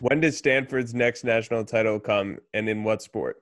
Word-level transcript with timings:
When 0.00 0.20
does 0.20 0.36
Stanford's 0.36 0.94
next 0.94 1.24
national 1.24 1.64
title 1.64 1.98
come, 1.98 2.38
and 2.54 2.68
in 2.68 2.84
what 2.84 3.02
sport? 3.02 3.38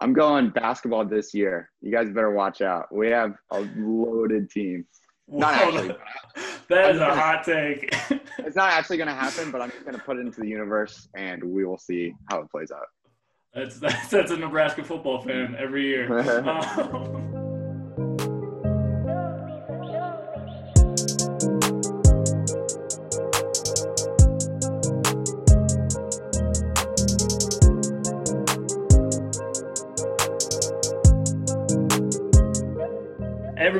I'm 0.00 0.12
going 0.12 0.50
basketball 0.50 1.04
this 1.04 1.32
year. 1.32 1.70
You 1.80 1.92
guys 1.92 2.08
better 2.10 2.30
watch 2.30 2.60
out. 2.60 2.92
We 2.92 3.08
have 3.08 3.34
a 3.50 3.60
loaded 3.76 4.50
team. 4.50 4.84
Not 5.28 5.54
actually. 5.54 5.96
that 6.68 6.94
is 6.94 7.00
a 7.00 7.14
hot 7.14 7.44
take. 7.44 7.94
it's 8.38 8.56
not 8.56 8.70
actually 8.72 8.96
going 8.96 9.08
to 9.08 9.14
happen, 9.14 9.50
but 9.50 9.60
I'm 9.60 9.70
just 9.70 9.84
going 9.84 9.96
to 9.96 10.02
put 10.02 10.18
it 10.18 10.20
into 10.20 10.40
the 10.40 10.48
universe, 10.48 11.08
and 11.14 11.42
we 11.44 11.64
will 11.64 11.78
see 11.78 12.14
how 12.30 12.40
it 12.40 12.50
plays 12.50 12.70
out. 12.70 12.86
That's 13.54 13.78
that's, 13.78 14.08
that's 14.10 14.30
a 14.30 14.36
Nebraska 14.36 14.82
football 14.82 15.20
fan 15.22 15.56
every 15.58 15.86
year. 15.86 16.18
Um, 16.18 17.27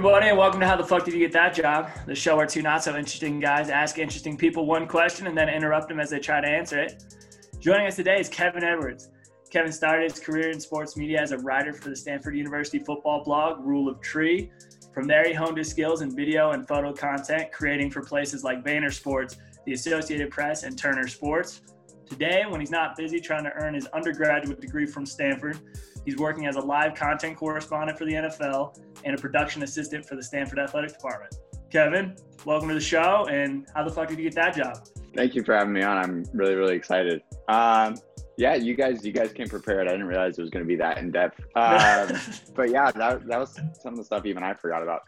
everybody, 0.08 0.30
and 0.30 0.38
welcome 0.38 0.58
to 0.58 0.66
How 0.66 0.74
the 0.74 0.82
Fuck 0.82 1.04
Did 1.04 1.12
You 1.12 1.20
Get 1.20 1.32
That 1.32 1.52
Job? 1.52 1.90
The 2.06 2.14
show 2.14 2.34
where 2.34 2.46
two 2.46 2.62
not 2.62 2.82
so 2.82 2.96
interesting 2.96 3.40
guys 3.40 3.68
ask 3.68 3.98
interesting 3.98 4.38
people 4.38 4.64
one 4.64 4.88
question 4.88 5.26
and 5.26 5.36
then 5.36 5.50
interrupt 5.50 5.86
them 5.86 6.00
as 6.00 6.08
they 6.08 6.18
try 6.18 6.40
to 6.40 6.48
answer 6.48 6.80
it. 6.80 7.04
Joining 7.60 7.86
us 7.86 7.96
today 7.96 8.18
is 8.18 8.26
Kevin 8.26 8.64
Edwards. 8.64 9.10
Kevin 9.50 9.70
started 9.70 10.10
his 10.10 10.18
career 10.18 10.48
in 10.48 10.60
sports 10.60 10.96
media 10.96 11.20
as 11.20 11.32
a 11.32 11.38
writer 11.40 11.74
for 11.74 11.90
the 11.90 11.96
Stanford 11.96 12.38
University 12.38 12.78
football 12.78 13.22
blog, 13.22 13.62
Rule 13.62 13.86
of 13.86 14.00
Tree. 14.00 14.50
From 14.94 15.06
there, 15.06 15.28
he 15.28 15.34
honed 15.34 15.58
his 15.58 15.68
skills 15.68 16.00
in 16.00 16.16
video 16.16 16.52
and 16.52 16.66
photo 16.66 16.94
content, 16.94 17.52
creating 17.52 17.90
for 17.90 18.00
places 18.00 18.42
like 18.42 18.64
Vayner 18.64 18.90
Sports, 18.90 19.36
the 19.66 19.74
Associated 19.74 20.30
Press, 20.30 20.62
and 20.62 20.78
Turner 20.78 21.06
Sports. 21.06 21.60
Today, 22.06 22.44
when 22.48 22.60
he's 22.60 22.70
not 22.70 22.96
busy 22.96 23.20
trying 23.20 23.44
to 23.44 23.52
earn 23.56 23.74
his 23.74 23.84
undergraduate 23.88 24.58
degree 24.58 24.86
from 24.86 25.04
Stanford, 25.04 25.58
He's 26.08 26.16
working 26.16 26.46
as 26.46 26.56
a 26.56 26.60
live 26.62 26.94
content 26.94 27.36
correspondent 27.36 27.98
for 27.98 28.06
the 28.06 28.14
NFL 28.14 28.80
and 29.04 29.14
a 29.14 29.20
production 29.20 29.62
assistant 29.62 30.06
for 30.06 30.16
the 30.16 30.22
Stanford 30.22 30.58
Athletics 30.58 30.94
Department. 30.94 31.34
Kevin, 31.70 32.16
welcome 32.46 32.68
to 32.68 32.74
the 32.74 32.80
show. 32.80 33.26
And 33.30 33.66
how 33.74 33.84
the 33.84 33.90
fuck 33.90 34.08
did 34.08 34.16
you 34.16 34.24
get 34.24 34.34
that 34.36 34.56
job? 34.56 34.88
Thank 35.14 35.34
you 35.34 35.44
for 35.44 35.54
having 35.54 35.74
me 35.74 35.82
on. 35.82 35.98
I'm 35.98 36.24
really, 36.32 36.54
really 36.54 36.76
excited. 36.76 37.20
Um, 37.50 37.94
yeah, 38.38 38.54
you 38.54 38.74
guys, 38.74 39.04
you 39.04 39.12
guys 39.12 39.34
came 39.34 39.48
prepared. 39.48 39.86
I 39.86 39.90
didn't 39.90 40.06
realize 40.06 40.38
it 40.38 40.40
was 40.40 40.48
going 40.48 40.64
to 40.64 40.66
be 40.66 40.76
that 40.76 40.96
in 40.96 41.10
depth. 41.10 41.38
Um, 41.56 42.18
but 42.56 42.70
yeah, 42.70 42.90
that 42.90 43.26
that 43.26 43.38
was 43.38 43.60
some 43.82 43.92
of 43.92 43.98
the 43.98 44.04
stuff 44.04 44.24
even 44.24 44.42
I 44.42 44.54
forgot 44.54 44.82
about. 44.82 45.02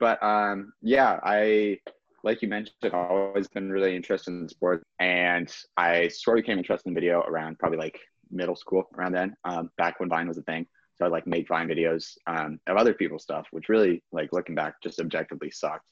But 0.00 0.22
um, 0.22 0.72
yeah, 0.80 1.20
I 1.22 1.80
like 2.24 2.40
you 2.40 2.48
mentioned, 2.48 2.76
I've 2.82 2.94
always 2.94 3.46
been 3.46 3.70
really 3.70 3.94
interested 3.94 4.30
in 4.30 4.48
sports, 4.48 4.86
and 5.00 5.54
I 5.76 6.08
sort 6.08 6.38
of 6.38 6.44
became 6.44 6.56
interested 6.56 6.88
in 6.88 6.94
video 6.94 7.20
around 7.20 7.58
probably 7.58 7.76
like 7.76 8.00
middle 8.30 8.56
school 8.56 8.88
around 8.96 9.12
then, 9.12 9.36
um, 9.44 9.70
back 9.76 10.00
when 10.00 10.08
Vine 10.08 10.28
was 10.28 10.38
a 10.38 10.42
thing. 10.42 10.66
So 10.96 11.04
I'd 11.04 11.12
like 11.12 11.26
make 11.26 11.48
Vine 11.48 11.68
videos 11.68 12.16
um, 12.26 12.58
of 12.66 12.76
other 12.76 12.94
people's 12.94 13.22
stuff, 13.22 13.46
which 13.50 13.68
really, 13.68 14.02
like 14.12 14.32
looking 14.32 14.54
back, 14.54 14.80
just 14.82 14.98
objectively 14.98 15.50
sucked. 15.50 15.84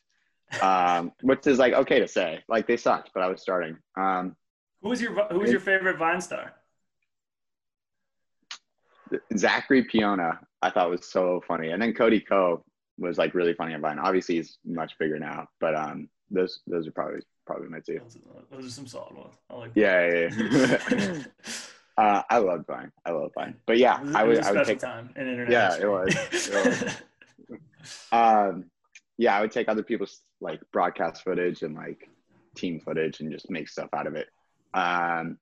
Um, 0.63 1.13
which 1.23 1.47
is 1.47 1.59
like 1.59 1.75
okay 1.75 2.01
to 2.01 2.09
say, 2.09 2.43
like 2.49 2.67
they 2.67 2.77
sucked, 2.77 3.11
but 3.15 3.23
I 3.23 3.29
was 3.29 3.43
starting. 3.43 3.77
Um, 3.97 4.37
who 4.83 4.89
was 4.91 5.01
your 5.01 5.13
Who 5.29 5.41
was 5.41 5.51
your 5.51 5.61
favorite 5.61 5.99
Vine 5.99 6.21
star? 6.21 6.55
Zachary 9.37 9.85
Piona, 9.85 10.41
I 10.63 10.71
thought 10.71 10.91
was 10.91 11.07
so 11.07 11.43
funny, 11.47 11.71
and 11.71 11.81
then 11.81 11.93
Cody 11.93 12.21
Ko 12.21 12.65
was 12.99 13.19
like 13.19 13.35
really 13.35 13.55
funny 13.55 13.75
on 13.75 13.81
Vine. 13.81 13.99
Obviously, 13.99 14.37
he's 14.37 14.59
much 14.65 14.93
bigger 14.99 15.19
now, 15.19 15.49
but 15.61 15.75
um, 15.75 16.09
those 16.31 16.61
those 16.67 16.87
are 16.87 16.93
probably 16.93 17.21
probably 17.47 17.69
my 17.69 17.81
two. 17.81 18.01
Those 18.51 18.67
are 18.67 18.71
some 18.71 18.87
solid 18.87 19.17
ones. 19.17 19.35
I 19.51 19.55
like. 19.55 19.73
Yeah, 19.75 20.29
yeah. 20.29 20.79
yeah. 20.91 21.23
Uh, 21.97 22.23
I 22.29 22.39
love 22.39 22.65
Vine. 22.67 22.91
I 23.07 23.13
love 23.13 23.31
Vine. 23.35 23.55
But 23.67 23.79
yeah, 23.79 24.01
I 24.15 24.25
would. 24.25 24.41
I 24.41 24.53
would 24.53 24.67
take 24.67 24.81
time 24.81 25.11
in 25.17 25.29
internet. 25.29 25.53
Yeah, 25.53 25.77
it 25.81 25.89
was. 25.89 26.17
It 26.33 27.03
was. 27.49 27.59
um, 28.13 28.65
yeah, 29.17 29.37
I 29.37 29.41
would 29.41 29.53
take 29.53 29.69
other 29.69 29.83
people's 29.83 30.21
like 30.41 30.61
broadcast 30.73 31.23
footage 31.23 31.63
and 31.63 31.75
like 31.75 32.09
team 32.57 32.81
footage 32.81 33.21
and 33.21 33.31
just 33.33 33.51
make 33.51 33.69
stuff 33.69 33.91
out 33.93 34.07
of 34.07 34.17
it. 34.17 34.29
Um, 34.73 35.39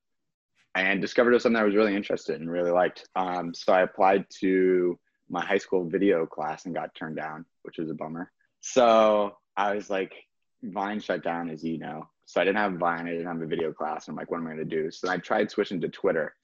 and 0.74 1.00
discovered 1.00 1.30
it 1.30 1.34
was 1.34 1.42
something 1.42 1.60
I 1.60 1.64
was 1.64 1.74
really 1.74 1.96
interested 1.96 2.36
in, 2.36 2.42
and 2.42 2.50
really 2.50 2.70
liked. 2.70 3.06
Um, 3.16 3.54
so 3.54 3.72
I 3.72 3.82
applied 3.82 4.26
to 4.40 4.98
my 5.30 5.44
high 5.44 5.58
school 5.58 5.88
video 5.88 6.26
class 6.26 6.66
and 6.66 6.74
got 6.74 6.94
turned 6.94 7.16
down, 7.16 7.46
which 7.62 7.78
was 7.78 7.90
a 7.90 7.94
bummer. 7.94 8.30
So 8.60 9.36
I 9.56 9.74
was 9.74 9.88
like, 9.90 10.14
Vine 10.62 11.00
shut 11.00 11.24
down, 11.24 11.50
as 11.50 11.64
you 11.64 11.78
know. 11.78 12.08
So 12.26 12.40
I 12.40 12.44
didn't 12.44 12.58
have 12.58 12.74
Vine, 12.74 13.06
I 13.06 13.12
didn't 13.12 13.26
have 13.26 13.42
a 13.42 13.46
video 13.46 13.72
class. 13.72 14.08
I'm 14.08 14.14
like, 14.14 14.30
what 14.30 14.38
am 14.38 14.46
I 14.46 14.54
going 14.54 14.68
to 14.68 14.82
do? 14.82 14.90
So 14.90 15.10
I 15.10 15.18
tried 15.18 15.50
switching 15.50 15.80
to 15.80 15.88
Twitter 15.88 16.34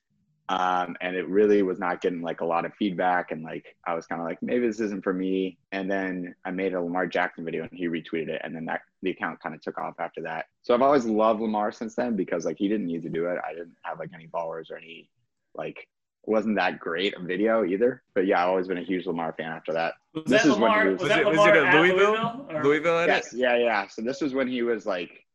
um, 0.50 0.96
and 1.00 1.14
it 1.14 1.28
really 1.28 1.62
was 1.62 1.78
not 1.78 2.00
getting 2.00 2.22
like 2.22 2.40
a 2.40 2.44
lot 2.44 2.64
of 2.64 2.72
feedback 2.74 3.32
and 3.32 3.42
like 3.42 3.76
i 3.86 3.94
was 3.94 4.06
kind 4.06 4.20
of 4.20 4.26
like 4.26 4.38
maybe 4.42 4.66
this 4.66 4.80
isn't 4.80 5.04
for 5.04 5.12
me. 5.12 5.58
And 5.72 5.90
then 5.90 6.34
i 6.44 6.50
made 6.50 6.74
a 6.74 6.80
lamar 6.80 7.06
jackson 7.06 7.44
video 7.44 7.62
and 7.62 7.72
he 7.72 7.86
retweeted 7.86 8.28
it 8.28 8.40
and 8.44 8.54
then 8.54 8.64
that 8.66 8.80
the 9.02 9.10
account 9.10 9.40
kind 9.40 9.54
of 9.54 9.60
took 9.60 9.78
off 9.78 9.94
after 9.98 10.22
that. 10.22 10.46
So 10.62 10.74
i've 10.74 10.82
always 10.82 11.04
loved 11.04 11.40
lamar 11.40 11.72
since 11.72 11.94
then 11.94 12.16
because 12.16 12.44
like 12.44 12.58
he 12.58 12.68
didn't 12.68 12.86
need 12.86 13.02
to 13.02 13.10
do 13.10 13.26
it. 13.26 13.38
I 13.46 13.52
didn't 13.52 13.76
have 13.82 13.98
like 13.98 14.10
any 14.14 14.26
followers 14.28 14.70
or 14.70 14.76
any 14.76 15.10
like 15.54 15.86
wasn't 16.24 16.56
that 16.56 16.78
great 16.78 17.14
a 17.16 17.20
video 17.20 17.64
either. 17.64 18.02
But 18.14 18.26
yeah 18.26 18.42
i've 18.42 18.48
always 18.48 18.68
been 18.68 18.78
a 18.78 18.84
huge 18.84 19.06
lamar 19.06 19.34
fan 19.36 19.52
after 19.52 19.72
that. 19.74 19.94
Was 20.14 20.24
this 20.24 20.42
that 20.42 20.48
is 20.48 20.54
lamar, 20.54 20.78
when 20.78 20.86
he 20.86 20.92
was, 20.94 21.02
was, 21.02 21.10
was, 21.10 21.18
it, 21.18 21.26
was 21.26 21.46
it 21.46 21.56
a 21.56 21.78
louisville 21.78 22.46
louisville, 22.48 22.62
louisville 22.62 23.06
yes 23.06 23.34
yeah 23.34 23.56
yeah. 23.56 23.86
So 23.86 24.00
this 24.02 24.22
was 24.22 24.32
when 24.32 24.48
he 24.48 24.62
was 24.62 24.86
like 24.86 25.26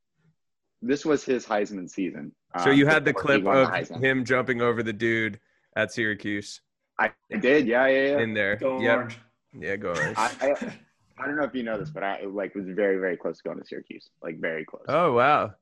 this 0.85 1.05
was 1.05 1.23
his 1.23 1.45
heisman 1.45 1.89
season 1.89 2.31
so 2.61 2.69
you 2.69 2.85
had 2.85 3.05
the 3.05 3.13
clip 3.13 3.45
of 3.45 3.89
him 4.01 4.25
jumping 4.25 4.61
over 4.61 4.83
the 4.83 4.93
dude 4.93 5.39
at 5.75 5.91
Syracuse. 5.91 6.61
I 6.99 7.11
did, 7.39 7.65
yeah, 7.65 7.87
yeah, 7.87 8.07
yeah. 8.11 8.19
In 8.19 8.33
there, 8.33 8.55
go 8.57 8.79
yep. 8.79 8.97
orange. 8.97 9.19
Yeah, 9.57 9.75
go 9.77 9.89
orange. 9.89 10.17
I, 10.17 10.31
I, 10.41 10.73
I, 11.17 11.25
don't 11.25 11.35
know 11.35 11.43
if 11.43 11.55
you 11.55 11.63
know 11.63 11.79
this, 11.79 11.89
but 11.89 12.03
I 12.03 12.21
like 12.25 12.53
was 12.53 12.65
very, 12.67 12.99
very 12.99 13.17
close 13.17 13.37
to 13.37 13.43
going 13.43 13.59
to 13.59 13.65
Syracuse, 13.65 14.09
like 14.21 14.39
very 14.39 14.63
close. 14.63 14.85
Oh 14.87 15.13
wow! 15.13 15.53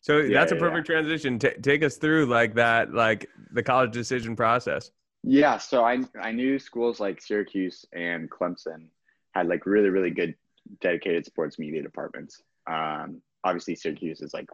So 0.00 0.18
yeah, 0.18 0.40
that's 0.40 0.52
a 0.52 0.56
perfect 0.56 0.88
yeah. 0.88 0.94
transition. 0.94 1.38
T- 1.38 1.60
take 1.60 1.82
us 1.82 1.98
through 1.98 2.26
like 2.26 2.54
that, 2.54 2.94
like 2.94 3.28
the 3.50 3.62
college 3.62 3.92
decision 3.92 4.34
process. 4.34 4.90
Yeah, 5.22 5.58
so 5.58 5.84
I 5.84 6.00
I 6.20 6.32
knew 6.32 6.58
schools 6.58 6.98
like 6.98 7.20
Syracuse 7.20 7.84
and 7.92 8.30
Clemson 8.30 8.86
had 9.32 9.48
like 9.48 9.66
really, 9.66 9.90
really 9.90 10.10
good 10.10 10.34
dedicated 10.80 11.26
sports 11.26 11.58
media 11.58 11.82
departments. 11.82 12.40
Um, 12.66 13.20
obviously, 13.44 13.74
Syracuse 13.74 14.20
is 14.20 14.34
like 14.34 14.46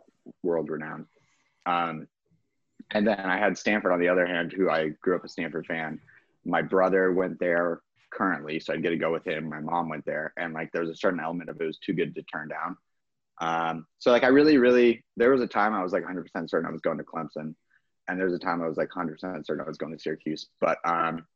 world 0.43 0.71
renowned 0.71 1.07
um, 1.69 2.09
and 2.91 3.07
then 3.07 3.21
I 3.21 3.39
had 3.39 3.59
Stanford 3.59 3.93
on 3.93 4.01
the 4.01 4.09
other 4.09 4.27
hand, 4.27 4.53
who 4.53 4.71
I 4.71 4.89
grew 5.03 5.17
up 5.17 5.25
a 5.25 5.29
Stanford 5.29 5.67
fan. 5.67 6.01
My 6.45 6.63
brother 6.63 7.13
went 7.13 7.39
there 7.39 7.83
currently, 8.11 8.59
so 8.59 8.73
I'd 8.73 8.83
get 8.83 8.91
to 8.91 8.97
go 8.97 9.13
with 9.13 9.27
him. 9.27 9.49
My 9.49 9.61
mom 9.61 9.91
went 9.91 10.07
there, 10.07 10.33
and 10.39 10.55
like 10.55 10.73
there 10.73 10.81
was 10.81 10.91
a 10.91 10.97
certain 10.97 11.21
element 11.21 11.51
of 11.51 11.61
it 11.61 11.67
was 11.67 11.79
too 11.79 11.93
good 11.93 12.15
to 12.15 12.23
turn 12.23 12.49
down. 12.49 12.77
Um, 13.41 13.87
so 13.99 14.11
like 14.11 14.25
I 14.25 14.29
really, 14.29 14.57
really, 14.57 15.05
there 15.17 15.31
was 15.31 15.43
a 15.43 15.47
time 15.47 15.75
I 15.75 15.83
was 15.83 15.93
like 15.93 16.05
100% 16.05 16.49
certain 16.49 16.67
I 16.67 16.73
was 16.73 16.81
going 16.81 16.99
to 16.99 17.05
Clemson, 17.05 17.55
and 18.09 18.19
there 18.19 18.27
was 18.27 18.35
a 18.35 18.39
time 18.39 18.63
I 18.63 18.69
was 18.69 18.79
like 18.79 18.89
100% 18.89 19.19
certain 19.47 19.61
I 19.61 19.69
was 19.69 19.77
going 19.77 19.93
to 19.93 19.99
Syracuse. 19.99 20.49
But 20.61 20.79
um, 20.85 21.27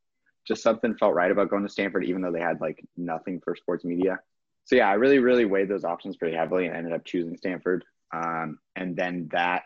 just 0.47 0.63
something 0.63 0.97
felt 0.97 1.15
right 1.15 1.31
about 1.31 1.51
going 1.51 1.65
to 1.65 1.69
Stanford, 1.69 2.05
even 2.05 2.23
though 2.23 2.33
they 2.33 2.41
had 2.41 2.63
like 2.63 2.83
nothing 2.97 3.41
for 3.45 3.55
sports 3.55 3.85
media. 3.85 4.19
So 4.65 4.77
yeah, 4.77 4.89
I 4.89 4.95
really, 4.95 5.19
really 5.19 5.45
weighed 5.45 5.69
those 5.69 5.85
options 5.85 6.17
pretty 6.17 6.37
heavily 6.37 6.67
and 6.67 6.77
ended 6.77 6.93
up 6.93 7.05
choosing 7.05 7.37
Stanford. 7.37 7.85
Um, 8.15 8.59
and 8.77 8.97
then 8.97 9.29
that 9.33 9.65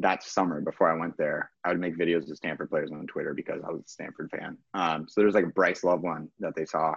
that 0.00 0.22
summer 0.22 0.60
before 0.60 0.88
I 0.88 0.98
went 0.98 1.16
there, 1.16 1.50
I 1.64 1.70
would 1.70 1.80
make 1.80 1.98
videos 1.98 2.30
of 2.30 2.36
Stanford 2.36 2.70
players 2.70 2.92
on 2.92 3.06
Twitter 3.06 3.34
because 3.34 3.62
I 3.66 3.72
was 3.72 3.82
a 3.82 3.88
Stanford 3.88 4.30
fan. 4.30 4.56
Um, 4.74 5.06
so 5.08 5.20
there 5.20 5.26
was 5.26 5.34
like 5.34 5.44
a 5.44 5.48
Bryce 5.48 5.82
Love 5.82 6.02
one 6.02 6.28
that 6.38 6.54
they 6.54 6.64
saw. 6.64 6.94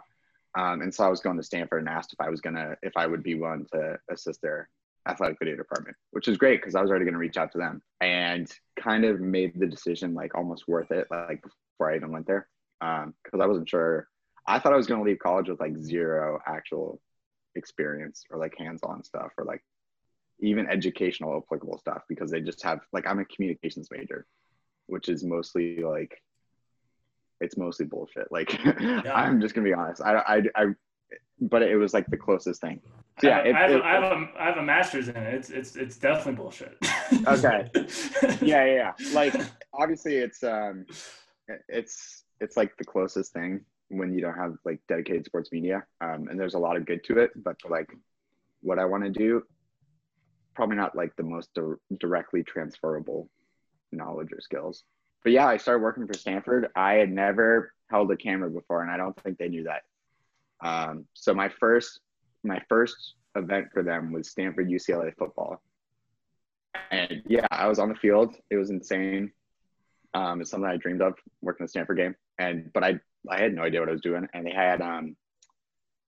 Um, 0.55 0.81
and 0.81 0.93
so 0.93 1.03
I 1.03 1.09
was 1.09 1.21
going 1.21 1.37
to 1.37 1.43
Stanford 1.43 1.79
and 1.79 1.89
asked 1.89 2.13
if 2.13 2.21
I 2.21 2.29
was 2.29 2.41
gonna 2.41 2.75
if 2.83 2.93
I 2.95 3.07
would 3.07 3.23
be 3.23 3.35
willing 3.35 3.65
to 3.73 3.97
assist 4.11 4.41
their 4.41 4.69
athletic 5.07 5.39
video 5.39 5.55
department, 5.55 5.95
which 6.11 6.27
is 6.27 6.37
great 6.37 6.61
because 6.61 6.75
I 6.75 6.81
was 6.81 6.91
already 6.91 7.05
gonna 7.05 7.17
reach 7.17 7.37
out 7.37 7.51
to 7.53 7.57
them 7.57 7.81
and 8.01 8.51
kind 8.79 9.05
of 9.05 9.19
made 9.19 9.59
the 9.59 9.67
decision 9.67 10.13
like 10.13 10.35
almost 10.35 10.67
worth 10.67 10.91
it 10.91 11.07
like 11.09 11.41
before 11.41 11.91
I 11.91 11.95
even 11.95 12.11
went 12.11 12.27
there 12.27 12.47
because 12.79 13.33
um, 13.33 13.41
I 13.41 13.47
wasn't 13.47 13.69
sure. 13.69 14.07
I 14.47 14.59
thought 14.59 14.73
I 14.73 14.77
was 14.77 14.87
gonna 14.87 15.03
leave 15.03 15.19
college 15.19 15.49
with 15.49 15.59
like 15.59 15.77
zero 15.77 16.39
actual 16.45 17.01
experience 17.55 18.23
or 18.29 18.37
like 18.37 18.53
hands-on 18.57 19.03
stuff 19.03 19.31
or 19.37 19.45
like 19.45 19.61
even 20.39 20.67
educational 20.67 21.37
applicable 21.37 21.77
stuff 21.77 22.03
because 22.09 22.31
they 22.31 22.41
just 22.41 22.63
have 22.63 22.79
like 22.91 23.07
I'm 23.07 23.19
a 23.19 23.25
communications 23.25 23.89
major, 23.91 24.25
which 24.87 25.09
is 25.09 25.23
mostly 25.23 25.81
like 25.83 26.21
it's 27.39 27.57
mostly 27.57 27.85
bullshit. 27.85 28.31
Like 28.31 28.53
yeah. 28.65 29.01
I'm 29.13 29.41
just 29.41 29.53
gonna 29.53 29.65
be 29.65 29.73
honest. 29.73 30.01
I, 30.01 30.15
I 30.17 30.41
I 30.55 30.65
but 31.39 31.63
it 31.63 31.75
was 31.75 31.93
like 31.93 32.07
the 32.07 32.17
closest 32.17 32.61
thing. 32.61 32.79
So, 33.19 33.27
yeah, 33.27 33.39
I, 33.39 33.41
it, 33.41 33.55
I, 33.55 33.59
have, 33.61 33.71
it, 33.71 33.81
I, 33.81 33.93
have 33.93 34.03
a, 34.03 34.27
I 34.39 34.45
have 34.45 34.57
a 34.57 34.63
master's 34.63 35.09
in 35.09 35.17
it. 35.17 35.33
It's 35.33 35.49
it's 35.49 35.75
it's 35.75 35.97
definitely 35.97 36.33
bullshit. 36.33 36.77
okay. 37.27 37.69
Yeah, 38.41 38.65
yeah, 38.65 38.65
yeah. 38.65 38.91
Like 39.13 39.35
obviously 39.73 40.15
it's 40.15 40.43
um 40.43 40.85
it's 41.67 42.23
it's 42.39 42.57
like 42.57 42.75
the 42.77 42.85
closest 42.85 43.33
thing 43.33 43.61
when 43.91 44.13
you 44.13 44.21
don't 44.21 44.37
have 44.37 44.55
like 44.65 44.79
dedicated 44.87 45.25
sports 45.25 45.51
media. 45.51 45.83
Um 45.99 46.27
and 46.29 46.39
there's 46.39 46.55
a 46.55 46.59
lot 46.59 46.77
of 46.77 46.85
good 46.85 47.03
to 47.05 47.19
it, 47.19 47.31
but 47.35 47.57
like 47.69 47.89
what 48.61 48.79
I 48.79 48.85
want 48.85 49.03
to 49.03 49.09
do, 49.09 49.43
probably 50.55 50.75
not 50.75 50.95
like 50.95 51.15
the 51.15 51.23
most 51.23 51.53
di- 51.53 51.97
directly 51.99 52.43
transferable 52.43 53.29
knowledge 53.91 54.31
or 54.31 54.41
skills. 54.41 54.83
But 55.23 55.33
yeah, 55.33 55.47
I 55.47 55.57
started 55.57 55.83
working 55.83 56.07
for 56.07 56.13
Stanford. 56.13 56.69
I 56.75 56.93
had 56.93 57.11
never 57.11 57.73
held 57.89 58.11
a 58.11 58.17
camera 58.17 58.49
before, 58.49 58.81
and 58.81 58.89
I 58.89 58.97
don't 58.97 59.15
think 59.21 59.37
they 59.37 59.49
knew 59.49 59.63
that. 59.63 59.83
Um, 60.61 61.05
so 61.13 61.33
my 61.33 61.49
first 61.49 61.99
my 62.43 62.61
first 62.69 63.15
event 63.35 63.67
for 63.73 63.83
them 63.83 64.11
was 64.11 64.29
Stanford 64.29 64.69
UCLA 64.69 65.15
football, 65.15 65.61
and 66.89 67.21
yeah, 67.27 67.47
I 67.51 67.67
was 67.67 67.79
on 67.79 67.89
the 67.89 67.95
field. 67.95 68.35
It 68.49 68.57
was 68.57 68.69
insane. 68.69 69.31
Um, 70.13 70.41
it's 70.41 70.49
something 70.49 70.69
I 70.69 70.77
dreamed 70.77 71.01
of 71.01 71.13
working 71.41 71.65
the 71.65 71.69
Stanford 71.69 71.97
game, 71.97 72.15
and 72.39 72.71
but 72.73 72.83
I 72.83 72.99
I 73.29 73.41
had 73.41 73.53
no 73.53 73.63
idea 73.63 73.79
what 73.79 73.89
I 73.89 73.93
was 73.93 74.01
doing, 74.01 74.27
and 74.33 74.45
they 74.45 74.51
had 74.51 74.81
um 74.81 75.15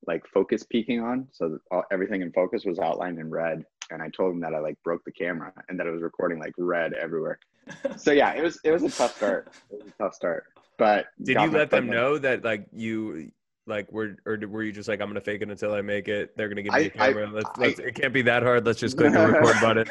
like 0.06 0.25
focus 0.27 0.63
peaking 0.63 1.01
on, 1.01 1.27
so 1.31 1.57
all, 1.71 1.83
everything 1.92 2.21
in 2.21 2.31
focus 2.31 2.65
was 2.65 2.80
outlined 2.80 3.19
in 3.19 3.30
red, 3.30 3.63
and 3.92 4.01
I 4.01 4.10
told 4.10 4.33
them 4.33 4.42
that 4.42 4.54
I 4.54 4.60
like 4.60 4.77
broke 4.83 5.04
the 5.06 5.12
camera 5.12 5.54
and 5.69 5.80
that 5.80 5.88
it 5.88 5.92
was 5.92 6.01
recording 6.01 6.39
like 6.39 6.54
red 6.57 6.94
everywhere. 6.94 7.39
so 7.98 8.12
yeah, 8.12 8.33
it 8.33 8.44
was 8.44 8.60
it 8.63 8.71
was 8.71 8.83
a 8.83 8.89
tough 8.89 9.15
start. 9.15 9.54
It 9.71 9.83
was 9.83 9.88
a 9.88 10.04
tough 10.04 10.13
start. 10.13 10.45
But 10.77 11.07
did 11.21 11.39
you 11.39 11.51
let 11.51 11.69
them 11.69 11.88
know 11.88 12.18
that 12.18 12.44
like 12.44 12.68
you 12.71 13.31
like 13.65 13.92
were 13.92 14.18
or 14.25 14.38
were 14.48 14.63
you 14.63 14.71
just 14.71 14.89
like 14.89 15.00
I'm 15.01 15.07
gonna 15.07 15.21
fake 15.21 15.42
it 15.42 15.50
until 15.50 15.74
I 15.74 15.81
make 15.81 16.07
it? 16.07 16.36
They're 16.36 16.50
gonna 16.50 16.63
give 16.63 16.74
me 16.74 16.80
I, 16.80 16.83
a 16.86 16.89
camera. 16.89 17.27
I, 17.27 17.31
let's, 17.31 17.50
let's, 17.57 17.80
it 17.80 17.95
can't 17.95 18.13
be 18.13 18.24
that 18.24 18.44
hard. 18.44 18.65
Let's 18.65 18.80
just 18.80 18.98
click 18.98 19.13
the 19.13 19.27
record 19.31 19.62
button. 19.62 19.88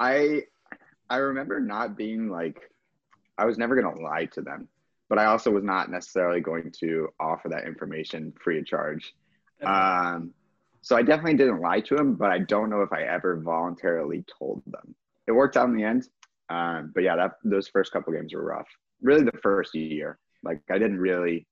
I 0.00 0.42
I 1.08 1.16
remember 1.16 1.60
not 1.60 1.96
being 1.96 2.28
like 2.28 2.70
I 3.38 3.44
was 3.44 3.56
never 3.56 3.80
gonna 3.80 4.00
lie 4.00 4.26
to 4.26 4.40
them, 4.40 4.68
but 5.08 5.18
I 5.18 5.26
also 5.26 5.50
was 5.50 5.64
not 5.64 5.90
necessarily 5.90 6.40
going 6.40 6.72
to 6.80 7.08
offer 7.18 7.48
that 7.48 7.66
information 7.66 8.32
free 8.42 8.58
of 8.58 8.66
charge. 8.66 9.14
Um, 9.62 10.32
so 10.80 10.96
I 10.96 11.02
definitely 11.02 11.34
didn't 11.34 11.60
lie 11.60 11.80
to 11.80 11.96
them, 11.96 12.14
but 12.14 12.30
I 12.30 12.38
don't 12.38 12.70
know 12.70 12.82
if 12.82 12.92
I 12.92 13.02
ever 13.02 13.40
voluntarily 13.40 14.24
told 14.38 14.62
them. 14.66 14.94
It 15.26 15.32
worked 15.32 15.56
out 15.56 15.68
in 15.68 15.76
the 15.76 15.84
end, 15.84 16.08
um, 16.48 16.92
but 16.94 17.02
yeah, 17.02 17.16
that 17.16 17.32
those 17.44 17.68
first 17.68 17.92
couple 17.92 18.12
games 18.12 18.32
were 18.32 18.44
rough. 18.44 18.68
Really, 19.02 19.24
the 19.24 19.38
first 19.42 19.74
year, 19.74 20.18
like 20.42 20.60
I 20.70 20.78
didn't 20.78 20.98
really 20.98 21.46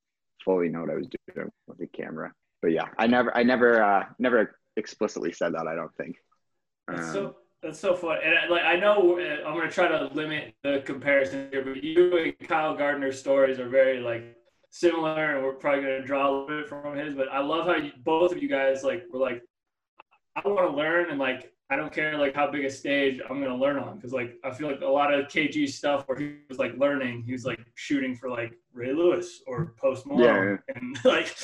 fully 0.45 0.69
know 0.69 0.81
what 0.81 0.91
I 0.91 0.95
was 0.95 1.09
doing 1.35 1.51
with 1.67 1.79
the 1.79 1.87
camera. 1.87 2.33
But 2.63 2.73
yeah, 2.73 2.87
I 2.99 3.07
never, 3.07 3.37
I 3.37 3.43
never, 3.43 3.83
uh, 3.83 4.05
never 4.19 4.59
explicitly 4.77 5.33
said 5.33 5.55
that. 5.55 5.67
I 5.67 5.75
don't 5.75 5.95
think. 5.97 6.17
Um, 6.89 7.13
so 7.13 7.37
that's 7.67 7.81
so 7.81 7.97
fun, 7.97 8.19
and 8.25 8.49
like 8.49 8.63
I 8.63 8.77
know 8.77 9.19
uh, 9.19 9.47
I'm 9.47 9.57
gonna 9.57 9.71
try 9.71 9.89
to 9.89 10.09
limit 10.15 10.55
the 10.63 10.83
comparison 10.85 11.49
here, 11.51 11.65
but 11.65 11.83
you 11.83 12.17
and 12.17 12.49
Kyle 12.49 12.77
Gardner's 12.77 13.19
stories 13.19 13.59
are 13.59 13.69
very 13.69 13.99
like 13.99 14.37
similar, 14.71 15.35
and 15.35 15.45
we're 15.45 15.55
probably 15.55 15.83
gonna 15.83 16.05
draw 16.05 16.29
a 16.29 16.31
little 16.31 16.47
bit 16.47 16.69
from 16.69 16.97
his. 16.97 17.15
But 17.15 17.29
I 17.29 17.41
love 17.41 17.67
how 17.67 17.75
you, 17.75 17.91
both 18.05 18.33
of 18.33 18.41
you 18.41 18.49
guys 18.49 18.85
like 18.85 19.03
were 19.13 19.19
like, 19.19 19.43
I 20.37 20.47
want 20.49 20.71
to 20.71 20.77
learn, 20.77 21.11
and 21.11 21.19
like 21.19 21.53
I 21.69 21.75
don't 21.75 21.93
care 21.93 22.17
like 22.17 22.37
how 22.37 22.49
big 22.49 22.65
a 22.65 22.71
stage 22.71 23.21
I'm 23.29 23.43
gonna 23.43 23.57
learn 23.57 23.79
on, 23.79 23.97
because 23.97 24.13
like 24.13 24.37
I 24.45 24.53
feel 24.53 24.69
like 24.69 24.83
a 24.83 24.87
lot 24.87 25.13
of 25.13 25.27
KG 25.27 25.69
stuff 25.69 26.05
where 26.07 26.17
he 26.17 26.37
was 26.49 26.59
like 26.59 26.79
learning, 26.79 27.25
he 27.27 27.33
was 27.33 27.45
like 27.45 27.59
shooting 27.75 28.15
for 28.15 28.31
like 28.31 28.53
Ray 28.73 28.93
Lewis 28.93 29.43
or 29.49 29.75
Post 29.77 30.07
Malone, 30.07 30.61
yeah. 30.69 30.75
and 30.77 30.97
like 31.05 31.37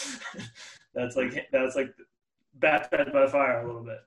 that's 0.95 1.17
like 1.17 1.49
that's 1.51 1.75
like 1.75 1.93
baptized 2.55 3.13
by 3.13 3.27
fire 3.27 3.63
a 3.63 3.67
little 3.67 3.83
bit. 3.83 3.99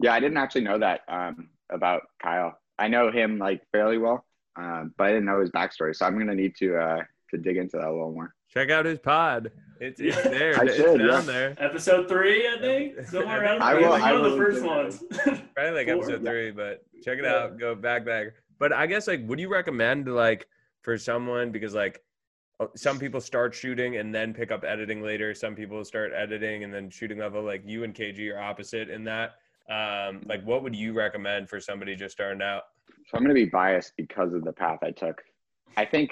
Yeah, 0.00 0.14
I 0.14 0.20
didn't 0.20 0.36
actually 0.36 0.62
know 0.62 0.78
that 0.78 1.02
um, 1.08 1.48
about 1.70 2.02
Kyle. 2.22 2.58
I 2.78 2.88
know 2.88 3.10
him 3.10 3.38
like 3.38 3.62
fairly 3.72 3.98
well, 3.98 4.24
um, 4.56 4.92
but 4.96 5.04
I 5.04 5.08
didn't 5.08 5.26
know 5.26 5.40
his 5.40 5.50
backstory. 5.50 5.94
So 5.94 6.06
I'm 6.06 6.18
gonna 6.18 6.34
need 6.34 6.56
to 6.56 6.76
uh, 6.76 7.02
to 7.30 7.38
dig 7.38 7.56
into 7.56 7.76
that 7.76 7.86
a 7.86 7.92
little 7.92 8.12
more. 8.12 8.34
Check 8.52 8.70
out 8.70 8.84
his 8.84 8.98
pod. 8.98 9.50
It's, 9.80 10.00
it's 10.00 10.22
there. 10.22 10.56
I 10.60 10.64
it's 10.64 10.76
should, 10.76 10.98
down 10.98 11.08
yeah. 11.08 11.20
there. 11.20 11.54
Episode 11.58 12.08
three, 12.08 12.48
I 12.48 12.60
think. 12.60 13.06
Somewhere 13.08 13.42
around 13.42 13.62
I 13.62 13.74
will, 13.74 13.90
like 13.90 14.02
I 14.02 14.12
one 14.12 14.24
of 14.24 14.32
the 14.32 14.38
first 14.38 14.64
ones. 14.64 15.02
Probably 15.54 15.72
like 15.72 15.86
Four. 15.88 15.96
episode 15.96 16.24
three, 16.24 16.50
but 16.50 16.84
check 17.02 17.18
it 17.18 17.24
out. 17.24 17.58
Go 17.58 17.74
back 17.74 18.04
back. 18.04 18.28
But 18.58 18.72
I 18.72 18.86
guess 18.86 19.06
like, 19.06 19.26
would 19.26 19.40
you 19.40 19.48
recommend 19.48 20.06
like 20.12 20.46
for 20.82 20.96
someone 20.96 21.50
because 21.50 21.74
like 21.74 22.00
oh, 22.60 22.70
some 22.76 22.98
people 22.98 23.20
start 23.20 23.54
shooting 23.54 23.96
and 23.96 24.14
then 24.14 24.32
pick 24.32 24.52
up 24.52 24.64
editing 24.64 25.02
later. 25.02 25.34
Some 25.34 25.54
people 25.54 25.84
start 25.84 26.12
editing 26.14 26.62
and 26.62 26.72
then 26.72 26.90
shooting 26.90 27.18
level. 27.18 27.42
Like 27.42 27.62
you 27.66 27.84
and 27.84 27.94
KG 27.94 28.32
are 28.32 28.40
opposite 28.40 28.88
in 28.88 29.04
that 29.04 29.32
um, 29.70 30.20
like 30.26 30.44
what 30.44 30.62
would 30.62 30.76
you 30.76 30.92
recommend 30.92 31.48
for 31.48 31.60
somebody 31.60 31.96
just 31.96 32.14
starting 32.14 32.42
out? 32.42 32.62
So 33.06 33.16
i'm 33.16 33.24
going 33.24 33.34
to 33.34 33.44
be 33.44 33.50
biased 33.50 33.92
because 33.96 34.32
of 34.32 34.44
the 34.44 34.52
path 34.52 34.78
i 34.82 34.90
took. 34.90 35.22
I 35.76 35.84
think 35.84 36.10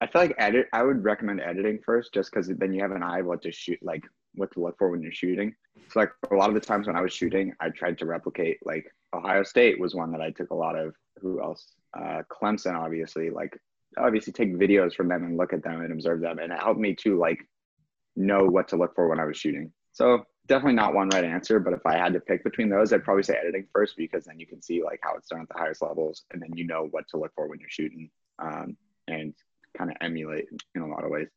i 0.00 0.06
feel 0.06 0.22
like 0.22 0.34
edit 0.38 0.66
i 0.72 0.82
would 0.82 1.04
recommend 1.04 1.40
editing 1.40 1.78
first 1.84 2.12
just 2.12 2.30
because 2.30 2.48
then 2.48 2.72
you 2.72 2.82
have 2.82 2.90
an 2.90 3.02
eye 3.02 3.22
what 3.22 3.42
to 3.42 3.52
shoot 3.52 3.78
like 3.82 4.02
what 4.34 4.52
to 4.52 4.60
look 4.60 4.76
for 4.78 4.90
when 4.90 5.02
you're 5.02 5.12
shooting. 5.12 5.54
So 5.88 6.00
like 6.00 6.10
a 6.30 6.34
lot 6.34 6.48
of 6.48 6.54
the 6.54 6.60
times 6.60 6.86
when 6.86 6.96
i 6.96 7.00
was 7.00 7.12
shooting 7.12 7.52
i 7.60 7.68
tried 7.70 7.98
to 7.98 8.06
replicate 8.06 8.58
like 8.64 8.86
ohio 9.14 9.42
state 9.42 9.78
was 9.80 9.94
one 9.94 10.12
that 10.12 10.20
i 10.20 10.30
took 10.30 10.50
a 10.50 10.54
lot 10.54 10.76
of. 10.78 10.94
Who 11.20 11.40
else? 11.40 11.72
Uh, 11.96 12.22
clemson 12.30 12.74
obviously 12.74 13.30
like 13.30 13.56
obviously 13.96 14.32
take 14.32 14.54
videos 14.54 14.94
from 14.94 15.08
them 15.08 15.24
and 15.24 15.36
look 15.36 15.52
at 15.52 15.62
them 15.62 15.80
and 15.80 15.92
observe 15.92 16.20
them 16.20 16.38
and 16.38 16.52
it 16.52 16.58
helped 16.60 16.80
me 16.80 16.94
to 16.96 17.18
like 17.18 17.38
know 18.16 18.44
what 18.44 18.68
to 18.68 18.76
look 18.76 18.94
for 18.94 19.08
when 19.08 19.20
i 19.20 19.24
was 19.24 19.36
shooting. 19.36 19.72
So 19.92 20.24
definitely 20.46 20.74
not 20.74 20.94
one 20.94 21.08
right 21.08 21.24
answer, 21.24 21.58
but 21.58 21.72
if 21.72 21.84
I 21.86 21.96
had 21.96 22.12
to 22.12 22.20
pick 22.20 22.44
between 22.44 22.68
those, 22.68 22.92
I'd 22.92 23.04
probably 23.04 23.22
say 23.22 23.34
editing 23.34 23.66
first 23.72 23.96
because 23.96 24.24
then 24.24 24.38
you 24.38 24.46
can 24.46 24.60
see 24.60 24.82
like 24.82 25.00
how 25.02 25.14
it's 25.16 25.28
done 25.28 25.40
at 25.40 25.48
the 25.48 25.58
highest 25.58 25.82
levels, 25.82 26.24
and 26.32 26.42
then 26.42 26.50
you 26.54 26.66
know 26.66 26.88
what 26.90 27.08
to 27.08 27.16
look 27.16 27.32
for 27.34 27.48
when 27.48 27.60
you're 27.60 27.68
shooting, 27.68 28.10
um, 28.38 28.76
and 29.08 29.34
kind 29.76 29.90
of 29.90 29.96
emulate 30.00 30.46
in 30.74 30.82
a 30.82 30.86
lot 30.86 31.04
of 31.04 31.10
ways. 31.10 31.28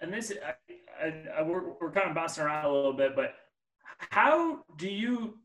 And 0.00 0.12
this, 0.12 0.32
I, 0.44 1.04
I, 1.04 1.14
I, 1.38 1.42
we're, 1.42 1.62
we're 1.80 1.90
kind 1.90 2.08
of 2.08 2.14
bouncing 2.14 2.44
around 2.44 2.64
a 2.64 2.72
little 2.72 2.92
bit, 2.92 3.16
but 3.16 3.34
how 4.10 4.60
do 4.76 4.88
you 4.88 5.38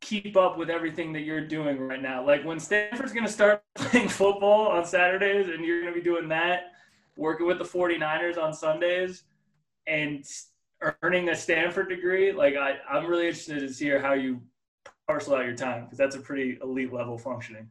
keep 0.00 0.36
up 0.36 0.56
with 0.56 0.70
everything 0.70 1.12
that 1.14 1.22
you're 1.22 1.46
doing 1.46 1.80
right 1.80 2.00
now? 2.00 2.24
Like 2.24 2.44
when 2.44 2.60
Stanford's 2.60 3.12
going 3.12 3.26
to 3.26 3.32
start 3.32 3.64
playing 3.74 4.08
football 4.08 4.68
on 4.68 4.84
Saturdays 4.84 5.48
and 5.48 5.64
you're 5.64 5.80
going 5.80 5.92
to 5.92 5.98
be 5.98 6.04
doing 6.04 6.28
that, 6.28 6.72
working 7.16 7.46
with 7.46 7.58
the 7.58 7.64
49ers 7.64 8.40
on 8.40 8.52
Sundays, 8.52 9.24
and 9.88 10.24
earning 11.02 11.28
a 11.30 11.36
Stanford 11.36 11.88
degree, 11.88 12.32
like 12.32 12.56
I, 12.56 12.76
I'm 12.88 13.06
really 13.06 13.26
interested 13.26 13.60
to 13.60 13.72
see 13.72 13.88
how 13.90 14.12
you 14.12 14.40
parcel 15.06 15.34
out 15.34 15.44
your 15.44 15.54
time 15.54 15.84
because 15.84 15.98
that's 15.98 16.16
a 16.16 16.20
pretty 16.20 16.58
elite 16.62 16.92
level 16.92 17.16
functioning. 17.16 17.68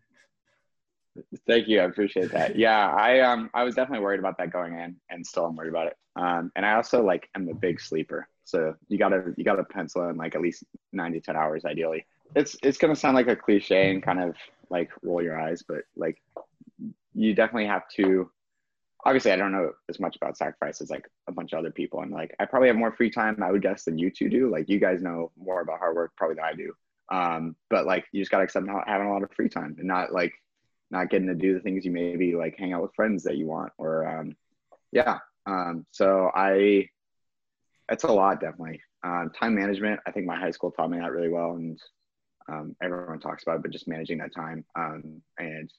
Thank 1.47 1.67
you. 1.67 1.79
I 1.81 1.85
appreciate 1.85 2.31
that. 2.31 2.55
Yeah, 2.65 2.89
I 2.89 3.21
um 3.21 3.49
I 3.53 3.63
was 3.63 3.75
definitely 3.75 4.03
worried 4.03 4.19
about 4.19 4.37
that 4.37 4.51
going 4.51 4.77
in 4.77 4.95
and 5.09 5.25
still 5.25 5.45
I'm 5.45 5.55
worried 5.55 5.69
about 5.69 5.87
it. 5.87 5.97
Um 6.15 6.51
and 6.55 6.65
I 6.65 6.73
also 6.73 7.03
like 7.03 7.29
am 7.35 7.47
a 7.47 7.53
big 7.53 7.79
sleeper. 7.79 8.27
So 8.43 8.75
you 8.89 8.97
gotta 8.97 9.33
you 9.37 9.43
gotta 9.43 9.63
pencil 9.63 10.09
in 10.09 10.17
like 10.17 10.35
at 10.35 10.41
least 10.41 10.63
nine 10.91 11.13
to 11.13 11.19
ten 11.19 11.35
hours 11.35 11.65
ideally. 11.65 12.05
It's 12.35 12.57
it's 12.63 12.77
gonna 12.77 12.95
sound 12.95 13.15
like 13.15 13.27
a 13.27 13.35
cliche 13.35 13.91
and 13.91 14.03
kind 14.03 14.21
of 14.21 14.35
like 14.69 14.89
roll 15.03 15.21
your 15.21 15.39
eyes, 15.39 15.63
but 15.65 15.81
like 15.95 16.21
you 17.13 17.33
definitely 17.33 17.67
have 17.67 17.87
to 17.95 18.29
obviously 19.05 19.31
I 19.31 19.35
don't 19.35 19.51
know 19.51 19.71
as 19.87 19.99
much 19.99 20.15
about 20.15 20.37
sacrifice 20.37 20.81
as 20.81 20.89
like 20.89 21.07
a 21.27 21.31
bunch 21.31 21.53
of 21.53 21.59
other 21.59 21.71
people. 21.71 22.01
And 22.01 22.11
like 22.11 22.35
I 22.39 22.45
probably 22.45 22.67
have 22.69 22.77
more 22.77 22.91
free 22.91 23.11
time, 23.11 23.41
I 23.41 23.51
would 23.51 23.61
guess, 23.61 23.83
than 23.83 23.97
you 23.97 24.09
two 24.09 24.29
do. 24.29 24.49
Like 24.49 24.67
you 24.67 24.79
guys 24.79 25.01
know 25.01 25.31
more 25.37 25.61
about 25.61 25.79
hard 25.79 25.95
work 25.95 26.11
probably 26.17 26.35
than 26.35 26.45
I 26.45 26.53
do. 26.53 26.73
Um, 27.11 27.55
but 27.69 27.85
like 27.85 28.05
you 28.11 28.21
just 28.21 28.31
gotta 28.31 28.43
accept 28.43 28.65
not 28.65 28.87
having 28.87 29.07
a 29.07 29.13
lot 29.13 29.23
of 29.23 29.31
free 29.31 29.49
time 29.49 29.75
and 29.77 29.87
not 29.87 30.11
like 30.11 30.33
not 30.89 31.09
getting 31.09 31.27
to 31.27 31.35
do 31.35 31.53
the 31.53 31.59
things 31.59 31.85
you 31.85 31.91
maybe 31.91 32.35
like 32.35 32.57
hang 32.57 32.73
out 32.73 32.81
with 32.81 32.95
friends 32.95 33.23
that 33.23 33.37
you 33.37 33.45
want 33.47 33.71
or 33.77 34.07
um 34.07 34.35
yeah. 34.91 35.19
Um 35.45 35.85
so 35.91 36.31
I 36.33 36.89
it's 37.89 38.03
a 38.03 38.11
lot 38.11 38.41
definitely. 38.41 38.81
Um, 39.03 39.29
time 39.39 39.53
management, 39.53 39.99
I 40.07 40.11
think 40.11 40.25
my 40.25 40.35
high 40.35 40.49
school 40.49 40.71
taught 40.71 40.89
me 40.89 40.97
that 40.97 41.11
really 41.11 41.29
well 41.29 41.51
and 41.51 41.79
um, 42.47 42.75
everyone 42.81 43.19
talks 43.19 43.43
about 43.43 43.57
it, 43.57 43.61
but 43.61 43.71
just 43.71 43.87
managing 43.87 44.17
that 44.19 44.33
time 44.33 44.65
um, 44.75 45.21
and 45.37 45.71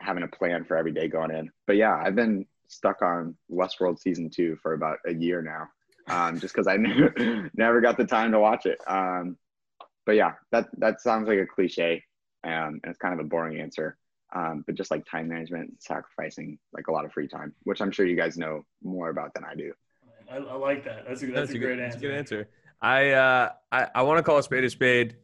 having 0.00 0.22
a 0.22 0.28
plan 0.28 0.64
for 0.64 0.76
every 0.76 0.92
day 0.92 1.08
going 1.08 1.30
in. 1.30 1.50
But 1.66 1.76
yeah, 1.76 1.94
I've 1.94 2.14
been 2.14 2.46
stuck 2.68 3.02
on 3.02 3.36
Westworld 3.50 3.98
season 3.98 4.30
two 4.30 4.56
for 4.62 4.74
about 4.74 4.98
a 5.06 5.14
year 5.14 5.42
now, 5.42 5.68
um, 6.14 6.38
just 6.38 6.54
because 6.54 6.66
I 6.66 6.76
never, 6.78 7.50
never 7.54 7.80
got 7.80 7.96
the 7.96 8.04
time 8.04 8.32
to 8.32 8.40
watch 8.40 8.66
it. 8.66 8.78
Um, 8.86 9.36
but 10.06 10.12
yeah, 10.12 10.34
that 10.52 10.68
that 10.78 11.00
sounds 11.00 11.28
like 11.28 11.38
a 11.38 11.46
cliche, 11.46 12.02
um, 12.44 12.80
and 12.82 12.86
it's 12.86 12.98
kind 12.98 13.12
of 13.12 13.20
a 13.20 13.28
boring 13.28 13.60
answer. 13.60 13.98
Um, 14.34 14.62
but 14.66 14.74
just 14.74 14.90
like 14.90 15.06
time 15.06 15.28
management, 15.28 15.82
sacrificing 15.82 16.58
like 16.72 16.88
a 16.88 16.92
lot 16.92 17.06
of 17.06 17.12
free 17.12 17.28
time, 17.28 17.54
which 17.62 17.80
I'm 17.80 17.90
sure 17.90 18.04
you 18.06 18.16
guys 18.16 18.36
know 18.36 18.64
more 18.82 19.08
about 19.08 19.32
than 19.34 19.44
I 19.44 19.54
do. 19.54 19.72
I, 20.30 20.36
I 20.36 20.54
like 20.54 20.84
that. 20.84 21.06
That's 21.08 21.22
a, 21.22 21.26
that's, 21.26 21.36
that's 21.36 21.52
a, 21.52 21.56
a, 21.56 21.58
great 21.58 21.76
good, 21.76 21.80
answer. 21.80 21.88
That's 21.88 21.96
a 21.96 22.06
good 22.06 22.14
answer. 22.14 22.48
I 22.80 23.10
uh, 23.10 23.52
I, 23.72 23.88
I 23.94 24.02
want 24.02 24.18
to 24.18 24.22
call 24.22 24.38
a 24.38 24.42
spade 24.42 24.64
a 24.64 24.70
spade. 24.70 25.16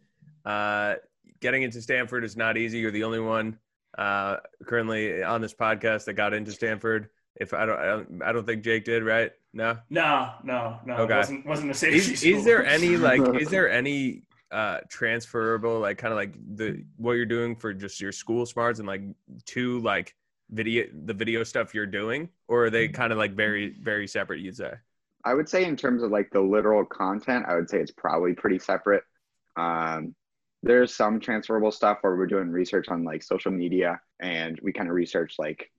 Uh, 0.44 0.94
getting 1.40 1.62
into 1.62 1.80
Stanford 1.80 2.24
is 2.24 2.36
not 2.36 2.56
easy. 2.56 2.78
You're 2.78 2.90
the 2.90 3.04
only 3.04 3.20
one 3.20 3.58
uh, 3.98 4.36
currently 4.66 5.22
on 5.22 5.40
this 5.40 5.54
podcast 5.54 6.04
that 6.06 6.14
got 6.14 6.34
into 6.34 6.52
Stanford. 6.52 7.08
If 7.36 7.52
I 7.52 7.66
don't, 7.66 7.78
I 7.78 7.86
don't, 7.86 8.22
I 8.22 8.32
don't 8.32 8.46
think 8.46 8.62
Jake 8.62 8.84
did, 8.84 9.02
right? 9.02 9.32
No, 9.52 9.78
no, 9.90 10.32
no, 10.44 10.78
no. 10.84 10.94
Okay. 10.98 11.16
wasn't 11.16 11.46
wasn't 11.46 11.70
a 11.70 11.74
safety 11.74 11.98
is, 11.98 12.22
is 12.22 12.44
there 12.44 12.64
any 12.64 12.96
like? 12.96 13.20
is 13.40 13.48
there 13.50 13.70
any 13.80 14.22
uh 14.52 14.78
transferable 14.88 15.80
like 15.80 15.98
kind 15.98 16.12
of 16.12 16.16
like 16.16 16.34
the 16.56 16.84
what 16.96 17.14
you're 17.14 17.26
doing 17.26 17.56
for 17.56 17.72
just 17.72 18.00
your 18.00 18.12
school 18.12 18.46
smarts 18.46 18.78
and 18.78 18.86
like 18.86 19.02
to 19.46 19.80
like 19.80 20.14
video 20.50 20.86
the 21.06 21.14
video 21.14 21.42
stuff 21.42 21.74
you're 21.74 21.86
doing 21.86 22.28
or 22.46 22.66
are 22.66 22.70
they 22.70 22.86
kind 22.86 23.10
of 23.10 23.18
like 23.18 23.34
very 23.34 23.74
very 23.82 24.06
separate 24.06 24.40
you'd 24.40 24.54
say 24.56 24.72
i 25.24 25.32
would 25.32 25.48
say 25.48 25.64
in 25.64 25.74
terms 25.76 26.02
of 26.02 26.10
like 26.10 26.30
the 26.30 26.40
literal 26.40 26.84
content 26.84 27.44
i 27.48 27.54
would 27.56 27.68
say 27.68 27.80
it's 27.80 27.90
probably 27.90 28.34
pretty 28.34 28.58
separate 28.58 29.02
Um, 29.56 30.14
there's 30.64 30.94
some 30.94 31.20
transferable 31.20 31.70
stuff 31.70 31.98
where 32.00 32.16
we're 32.16 32.26
doing 32.26 32.50
research 32.50 32.88
on 32.88 33.04
like 33.04 33.22
social 33.22 33.52
media 33.52 34.00
and 34.20 34.58
we 34.62 34.72
kind 34.72 34.88
of 34.88 34.94
research 34.94 35.34
like 35.38 35.70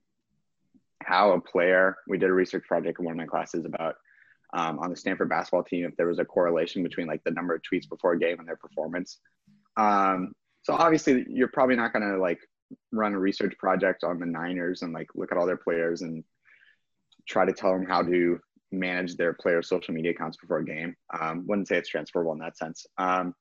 how 1.02 1.32
a 1.32 1.40
player 1.40 1.96
we 2.08 2.16
did 2.16 2.30
a 2.30 2.32
research 2.32 2.64
project 2.68 3.00
in 3.00 3.04
one 3.04 3.12
of 3.12 3.18
my 3.18 3.26
classes 3.26 3.64
about 3.64 3.96
um, 4.54 4.78
on 4.78 4.90
the 4.90 4.96
stanford 4.96 5.28
basketball 5.28 5.64
team 5.64 5.84
if 5.84 5.96
there 5.96 6.06
was 6.06 6.20
a 6.20 6.24
correlation 6.24 6.84
between 6.84 7.08
like 7.08 7.22
the 7.24 7.32
number 7.32 7.52
of 7.52 7.62
tweets 7.62 7.88
before 7.88 8.12
a 8.12 8.18
game 8.18 8.38
and 8.38 8.46
their 8.46 8.56
performance. 8.56 9.18
Um, 9.76 10.32
so 10.62 10.74
obviously 10.74 11.26
you're 11.28 11.48
probably 11.48 11.76
not 11.76 11.92
going 11.92 12.08
to 12.08 12.18
like 12.18 12.38
run 12.92 13.12
a 13.12 13.18
research 13.18 13.54
project 13.58 14.04
on 14.04 14.20
the 14.20 14.26
niners 14.26 14.82
and 14.82 14.92
like 14.92 15.08
look 15.16 15.32
at 15.32 15.38
all 15.38 15.46
their 15.46 15.56
players 15.56 16.02
and 16.02 16.22
try 17.28 17.44
to 17.44 17.52
tell 17.52 17.72
them 17.72 17.86
how 17.86 18.02
to 18.02 18.38
manage 18.70 19.16
their 19.16 19.32
player 19.32 19.62
social 19.62 19.94
media 19.94 20.12
accounts 20.12 20.36
before 20.36 20.58
a 20.58 20.64
game. 20.64 20.94
Um, 21.18 21.44
wouldn't 21.46 21.66
say 21.66 21.76
it's 21.76 21.88
transferable 21.88 22.32
in 22.32 22.38
that 22.38 22.56
sense. 22.56 22.86
Um, 22.98 23.34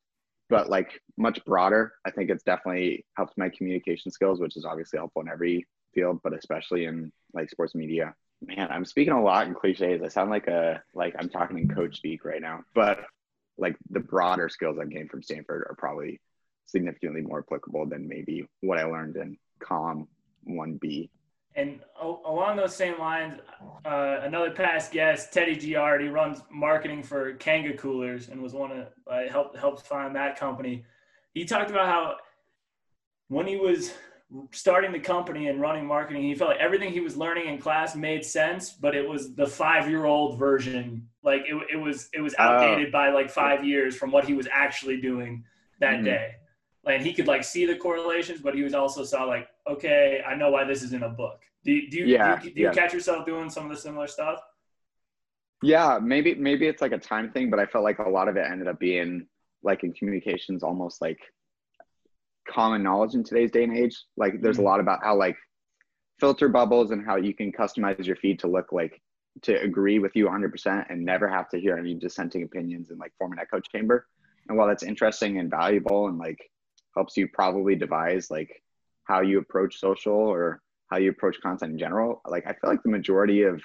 but 0.50 0.70
like 0.70 1.02
much 1.18 1.44
broader. 1.46 1.94
I 2.06 2.12
think 2.12 2.30
it's 2.30 2.44
definitely 2.44 3.06
helped 3.16 3.38
my 3.38 3.50
communication 3.50 4.12
skills, 4.12 4.40
which 4.40 4.58
is 4.58 4.66
obviously 4.66 4.98
helpful 4.98 5.22
in 5.22 5.30
every 5.30 5.66
field, 5.94 6.20
but 6.24 6.38
especially 6.38 6.86
in 6.86 7.12
like 7.34 7.50
sports 7.50 7.75
media. 7.75 8.14
Man, 8.46 8.68
I'm 8.70 8.86
speaking 8.86 9.14
a 9.14 9.24
lot 9.24 9.48
in 9.48 9.56
cliches. 9.56 10.02
I 10.04 10.08
sound 10.10 10.30
like 10.30 10.48
a 10.48 10.84
like 10.94 11.16
I'm 11.18 11.30
talking 11.30 11.58
in 11.58 11.74
coach 11.74 11.98
speak 11.98 12.25
right 12.25 12.42
now, 12.42 12.64
but 12.74 13.00
like 13.58 13.75
the 13.90 14.00
broader 14.00 14.50
skills 14.50 14.78
I 14.80 14.86
gained 14.86 15.10
from 15.10 15.24
Stanford 15.24 15.66
are 15.70 15.75
probably 15.78 16.20
significantly 16.66 17.22
more 17.22 17.40
applicable 17.40 17.86
than 17.86 18.08
maybe 18.08 18.48
what 18.62 18.78
I 18.78 18.84
learned 18.86 19.16
in 19.16 19.38
Com 19.60 20.08
1B 20.48 21.10
and 21.56 21.80
along 22.02 22.58
those 22.58 22.76
same 22.76 23.00
lines, 23.00 23.40
uh, 23.86 24.20
another 24.24 24.52
past 24.52 24.92
guest, 24.92 25.32
Teddy 25.32 25.56
Giard, 25.56 26.02
he 26.02 26.10
runs 26.10 26.42
marketing 26.52 27.02
for 27.02 27.34
Kanga 27.36 27.76
Coolers 27.78 28.28
and 28.28 28.42
was 28.42 28.54
one 28.54 28.72
of 28.72 28.88
uh, 29.10 29.30
helped 29.32 29.58
helped 29.58 29.86
find 29.86 30.16
that 30.16 30.38
company. 30.38 30.84
He 31.34 31.46
talked 31.46 31.70
about 31.70 31.88
how 31.88 32.16
when 33.30 33.48
he 33.48 33.56
was 33.56 33.94
starting 34.52 34.92
the 34.92 35.00
company 35.00 35.48
and 35.48 35.62
running 35.62 35.86
marketing, 35.86 36.24
he 36.24 36.36
felt 36.36 36.52
like 36.52 36.60
everything 36.60 36.92
he 36.92 37.00
was 37.00 37.16
learning 37.16 37.48
in 37.48 37.58
class 37.58 37.96
made 37.96 38.26
sense, 38.26 38.72
but 38.72 38.94
it 38.94 39.08
was 39.08 39.34
the 39.36 39.48
five 39.48 39.90
year 39.90 40.04
old 40.04 40.38
version. 40.38 41.08
Like 41.24 41.44
it, 41.48 41.56
it 41.72 41.78
was 41.78 42.10
it 42.14 42.20
was 42.20 42.36
outdated 42.38 42.92
by 42.92 43.12
like 43.12 43.30
five 43.30 43.64
years 43.64 43.96
from 43.96 44.12
what 44.12 44.26
he 44.26 44.34
was 44.34 44.48
actually 44.52 45.00
doing 45.00 45.46
that 45.80 45.96
mm-hmm. 45.96 46.06
day 46.06 46.36
and 46.86 47.06
he 47.06 47.13
could 47.13 47.27
like 47.27 47.44
see 47.44 47.65
the 47.65 47.75
correlations, 47.75 48.42
but 48.42 48.56
he 48.56 48.63
was 48.63 48.74
also 48.74 49.04
saw 49.04 49.24
like, 49.24 49.48
okay, 49.70 50.22
I 50.25 50.36
know 50.36 50.51
why 50.51 50.63
this 50.63 50.84
is 50.84 50.94
in 50.94 51.04
a 51.04 51.10
book. 51.10 51.42
Do 51.63 51.72
you, 51.72 51.89
do 51.89 51.98
you, 51.98 52.06
yeah, 52.06 52.39
do 52.39 52.48
you, 52.48 52.54
do 52.54 52.62
you 52.62 52.68
yeah. 52.68 52.74
catch 52.74 52.94
yourself 52.94 53.25
doing 53.25 53.50
some 53.50 53.65
of 53.65 53.72
the 53.72 53.77
similar 53.77 54.08
stuff? 54.08 54.39
Yeah, 55.63 56.00
maybe 56.01 56.36
maybe 56.36 56.68
it's 56.68 56.82
like 56.82 56.92
a 56.92 56.98
time 56.98 57.32
thing, 57.32 57.50
but 57.50 57.60
I 57.60 57.65
felt 57.65 57.84
like 57.84 58.00
a 58.00 58.10
lot 58.10 58.27
of 58.27 58.38
it 58.38 58.46
ended 58.48 58.68
up 58.68 58.80
being 58.80 59.25
like 59.63 59.84
in 59.84 59.94
communications, 59.94 60.63
almost 60.63 61.01
like 61.01 61.20
common 62.48 62.84
knowledge 62.84 63.15
in 63.15 63.24
today's 63.24 63.51
day 63.51 63.63
and 63.63 63.75
age. 63.75 63.98
Like 64.15 64.42
there's 64.42 64.58
mm-hmm. 64.58 64.65
a 64.65 64.70
lot 64.70 64.80
about 64.80 65.04
how 65.04 65.15
like 65.15 65.38
filter 66.20 66.50
bubbles 66.50 66.92
and 66.92 67.06
how 67.06 67.15
you 67.15 67.34
can 67.34 67.51
customize 67.51 68.06
your 68.06 68.15
feed 68.15 68.39
to 68.39 68.48
look 68.48 68.72
like 68.72 69.01
to 69.42 69.60
agree 69.62 70.00
with 70.00 70.15
you 70.15 70.27
100% 70.27 70.86
and 70.89 71.04
never 71.04 71.27
have 71.27 71.50
to 71.50 71.60
hear 71.60 71.77
any 71.77 71.94
dissenting 71.94 72.44
opinions 72.44 72.89
and 72.89 73.00
like 73.00 73.12
form 73.18 73.34
an 73.34 73.39
echo 73.39 73.60
chamber. 73.60 74.08
And 74.48 74.58
while 74.58 74.68
that's 74.68 74.84
interesting 74.84 75.39
and 75.39 75.50
valuable 75.50 76.08
and 76.08 76.18
like 76.18 76.39
helps 76.96 77.18
you 77.18 77.28
probably 77.28 77.75
devise 77.75 78.32
like 78.32 78.62
how 79.04 79.22
you 79.22 79.40
approach 79.40 79.80
social 79.80 80.14
or 80.14 80.62
how 80.88 80.98
you 80.98 81.10
approach 81.10 81.40
content 81.42 81.74
in 81.74 81.78
general. 81.78 82.22
Like 82.28 82.46
i 82.48 82.54
feel 82.54 82.70
like 82.70 82.84
the 82.84 82.90
majority 82.90 83.44
of 83.44 83.62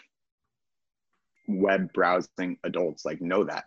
web 1.49 1.93
browsing 1.93 2.59
adults 2.65 3.05
like 3.05 3.21
know 3.21 3.45
that. 3.45 3.65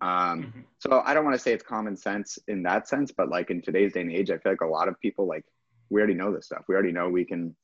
Um, 0.00 0.42
mm-hmm. 0.42 0.60
so 0.80 1.02
i 1.06 1.14
don't 1.14 1.24
want 1.24 1.34
to 1.34 1.42
say 1.42 1.52
it's 1.52 1.62
common 1.62 1.96
sense 1.96 2.38
in 2.48 2.64
that 2.64 2.88
sense 2.88 3.12
but 3.16 3.30
like 3.30 3.50
in 3.50 3.62
today's 3.62 3.92
day 3.92 4.00
and 4.02 4.12
age 4.12 4.28
i 4.28 4.36
feel 4.36 4.52
like 4.52 4.60
a 4.60 4.66
lot 4.66 4.88
of 4.88 5.00
people 5.00 5.26
like 5.26 5.44
we 5.90 6.00
already 6.00 6.14
know 6.14 6.34
this 6.34 6.46
stuff. 6.46 6.64
We 6.68 6.74
already 6.74 6.92
know 6.92 7.08
we 7.08 7.24
can 7.24 7.54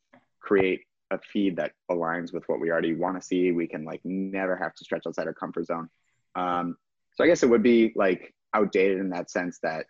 create 0.41 0.83
a 1.11 1.19
feed 1.19 1.57
that 1.57 1.73
aligns 1.91 2.33
with 2.33 2.45
what 2.47 2.61
we 2.61 2.71
already 2.71 2.95
want 2.95 3.21
to 3.21 3.27
see. 3.27 3.51
We 3.51 3.67
can 3.67 3.85
like 3.85 4.01
never 4.05 4.57
have 4.57 4.75
to 4.75 4.85
stretch 4.85 5.07
outside 5.07 5.27
our 5.27 5.35
comfort 5.35 5.67
zone. 5.67 5.89
Um, 6.37 6.77
so 7.15 7.25
i 7.25 7.27
guess 7.27 7.43
it 7.43 7.51
would 7.51 7.63
be 7.63 7.93
like 7.97 8.33
outdated 8.55 8.99
in 8.99 9.11
that 9.11 9.31
sense 9.31 9.59
that 9.63 9.87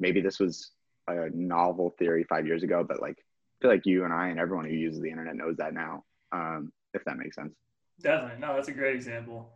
maybe 0.00 0.20
this 0.20 0.40
was 0.40 0.72
a 1.06 1.28
novel 1.32 1.94
theory 1.98 2.24
five 2.24 2.46
years 2.46 2.62
ago, 2.62 2.84
but 2.86 3.00
like 3.00 3.16
I 3.18 3.56
feel 3.62 3.70
like 3.70 3.86
you 3.86 4.04
and 4.04 4.12
I 4.12 4.28
and 4.28 4.40
everyone 4.40 4.64
who 4.64 4.74
uses 4.74 5.00
the 5.00 5.10
internet 5.10 5.36
knows 5.36 5.56
that 5.58 5.74
now. 5.74 6.04
Um, 6.32 6.72
if 6.94 7.04
that 7.04 7.16
makes 7.16 7.36
sense. 7.36 7.54
Definitely. 8.00 8.40
No, 8.40 8.54
that's 8.54 8.68
a 8.68 8.72
great 8.72 8.96
example. 8.96 9.50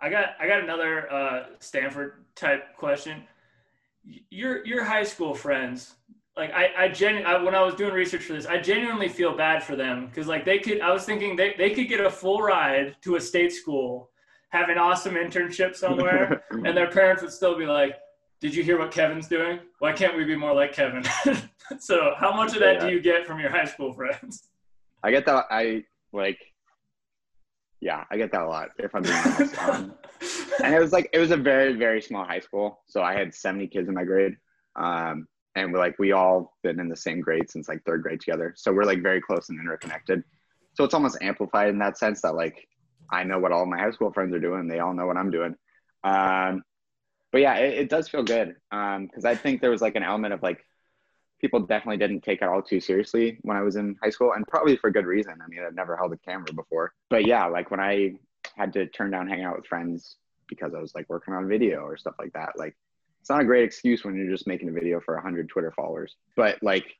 I 0.00 0.10
got 0.10 0.36
I 0.38 0.46
got 0.46 0.62
another 0.62 1.12
uh, 1.12 1.46
Stanford 1.60 2.24
type 2.34 2.76
question. 2.76 3.24
Your 4.30 4.64
your 4.64 4.84
high 4.84 5.04
school 5.04 5.34
friends, 5.34 5.94
like 6.36 6.52
I 6.52 6.84
I, 6.84 6.88
genu- 6.88 7.24
I 7.24 7.42
when 7.42 7.54
I 7.54 7.62
was 7.62 7.74
doing 7.74 7.92
research 7.92 8.22
for 8.22 8.34
this, 8.34 8.46
I 8.46 8.58
genuinely 8.58 9.08
feel 9.08 9.36
bad 9.36 9.62
for 9.62 9.74
them 9.74 10.06
because 10.06 10.26
like 10.26 10.44
they 10.44 10.58
could 10.58 10.80
I 10.80 10.92
was 10.92 11.04
thinking 11.04 11.34
they, 11.34 11.54
they 11.58 11.70
could 11.70 11.88
get 11.88 12.00
a 12.00 12.10
full 12.10 12.40
ride 12.40 12.96
to 13.02 13.16
a 13.16 13.20
state 13.20 13.52
school, 13.52 14.10
have 14.50 14.68
an 14.68 14.78
awesome 14.78 15.14
internship 15.14 15.74
somewhere, 15.74 16.44
and 16.50 16.76
their 16.76 16.90
parents 16.90 17.22
would 17.22 17.32
still 17.32 17.58
be 17.58 17.66
like, 17.66 17.94
did 18.40 18.54
you 18.54 18.62
hear 18.62 18.78
what 18.78 18.90
Kevin's 18.90 19.28
doing? 19.28 19.58
Why 19.80 19.92
can't 19.92 20.16
we 20.16 20.24
be 20.24 20.36
more 20.36 20.54
like 20.54 20.72
Kevin? 20.72 21.04
so 21.80 22.12
how 22.16 22.34
much 22.34 22.54
of 22.54 22.60
that 22.60 22.76
yeah. 22.76 22.86
do 22.86 22.92
you 22.92 23.00
get 23.00 23.26
from 23.26 23.40
your 23.40 23.50
high 23.50 23.64
school 23.64 23.92
friends? 23.92 24.48
I 25.02 25.10
get 25.10 25.26
that. 25.26 25.46
I 25.50 25.84
like, 26.12 26.38
yeah, 27.80 28.04
I 28.10 28.16
get 28.16 28.32
that 28.32 28.42
a 28.42 28.48
lot. 28.48 28.70
If 28.78 28.94
I'm 28.94 29.02
being 29.02 29.14
honest, 29.14 29.62
um, 29.62 29.94
and 30.62 30.74
it 30.74 30.80
was 30.80 30.92
like 30.92 31.08
it 31.12 31.18
was 31.18 31.30
a 31.30 31.36
very 31.36 31.74
very 31.74 32.02
small 32.02 32.24
high 32.24 32.40
school, 32.40 32.80
so 32.86 33.02
I 33.02 33.14
had 33.14 33.34
70 33.34 33.68
kids 33.68 33.88
in 33.88 33.94
my 33.94 34.04
grade, 34.04 34.36
um, 34.76 35.28
and 35.54 35.72
we're 35.72 35.78
like 35.78 35.96
we 35.98 36.12
all 36.12 36.56
been 36.62 36.80
in 36.80 36.88
the 36.88 36.96
same 36.96 37.20
grade 37.20 37.48
since 37.48 37.68
like 37.68 37.84
third 37.84 38.02
grade 38.02 38.20
together, 38.20 38.54
so 38.56 38.72
we're 38.72 38.84
like 38.84 39.02
very 39.02 39.20
close 39.20 39.48
and 39.48 39.60
interconnected. 39.60 40.24
So 40.74 40.84
it's 40.84 40.94
almost 40.94 41.18
amplified 41.20 41.68
in 41.68 41.78
that 41.78 41.96
sense 41.98 42.20
that 42.22 42.34
like 42.34 42.66
I 43.10 43.22
know 43.22 43.38
what 43.38 43.52
all 43.52 43.66
my 43.66 43.78
high 43.78 43.90
school 43.92 44.12
friends 44.12 44.34
are 44.34 44.40
doing, 44.40 44.66
they 44.66 44.80
all 44.80 44.94
know 44.94 45.06
what 45.06 45.16
I'm 45.16 45.30
doing. 45.30 45.54
Um, 46.02 46.62
but 47.30 47.40
yeah, 47.40 47.54
it, 47.56 47.78
it 47.78 47.90
does 47.90 48.08
feel 48.08 48.22
good 48.22 48.56
because 48.70 49.24
um, 49.24 49.26
I 49.26 49.34
think 49.34 49.60
there 49.60 49.70
was 49.70 49.82
like 49.82 49.96
an 49.96 50.02
element 50.02 50.34
of 50.34 50.42
like 50.42 50.64
people 51.40 51.60
definitely 51.60 51.98
didn't 51.98 52.22
take 52.22 52.42
it 52.42 52.48
all 52.48 52.62
too 52.62 52.80
seriously 52.80 53.38
when 53.42 53.56
I 53.56 53.62
was 53.62 53.76
in 53.76 53.96
high 54.02 54.10
school, 54.10 54.32
and 54.32 54.46
probably 54.46 54.76
for 54.76 54.90
good 54.90 55.06
reason. 55.06 55.34
I 55.42 55.48
mean, 55.48 55.60
I've 55.64 55.74
never 55.74 55.96
held 55.96 56.12
a 56.12 56.18
camera 56.18 56.52
before, 56.52 56.92
but 57.10 57.26
yeah, 57.26 57.46
like 57.46 57.70
when 57.70 57.80
I 57.80 58.14
had 58.56 58.72
to 58.74 58.86
turn 58.86 59.10
down 59.10 59.28
hanging 59.28 59.44
out 59.44 59.56
with 59.56 59.66
friends 59.66 60.16
because 60.48 60.74
I 60.74 60.80
was 60.80 60.94
like 60.94 61.08
working 61.08 61.34
on 61.34 61.48
video 61.48 61.80
or 61.80 61.96
stuff 61.96 62.14
like 62.18 62.32
that, 62.32 62.58
like 62.58 62.76
it's 63.20 63.30
not 63.30 63.40
a 63.40 63.44
great 63.44 63.64
excuse 63.64 64.04
when 64.04 64.16
you're 64.16 64.30
just 64.30 64.46
making 64.46 64.68
a 64.68 64.72
video 64.72 65.00
for 65.00 65.14
100 65.14 65.48
Twitter 65.48 65.72
followers, 65.72 66.16
but 66.36 66.62
like 66.62 66.96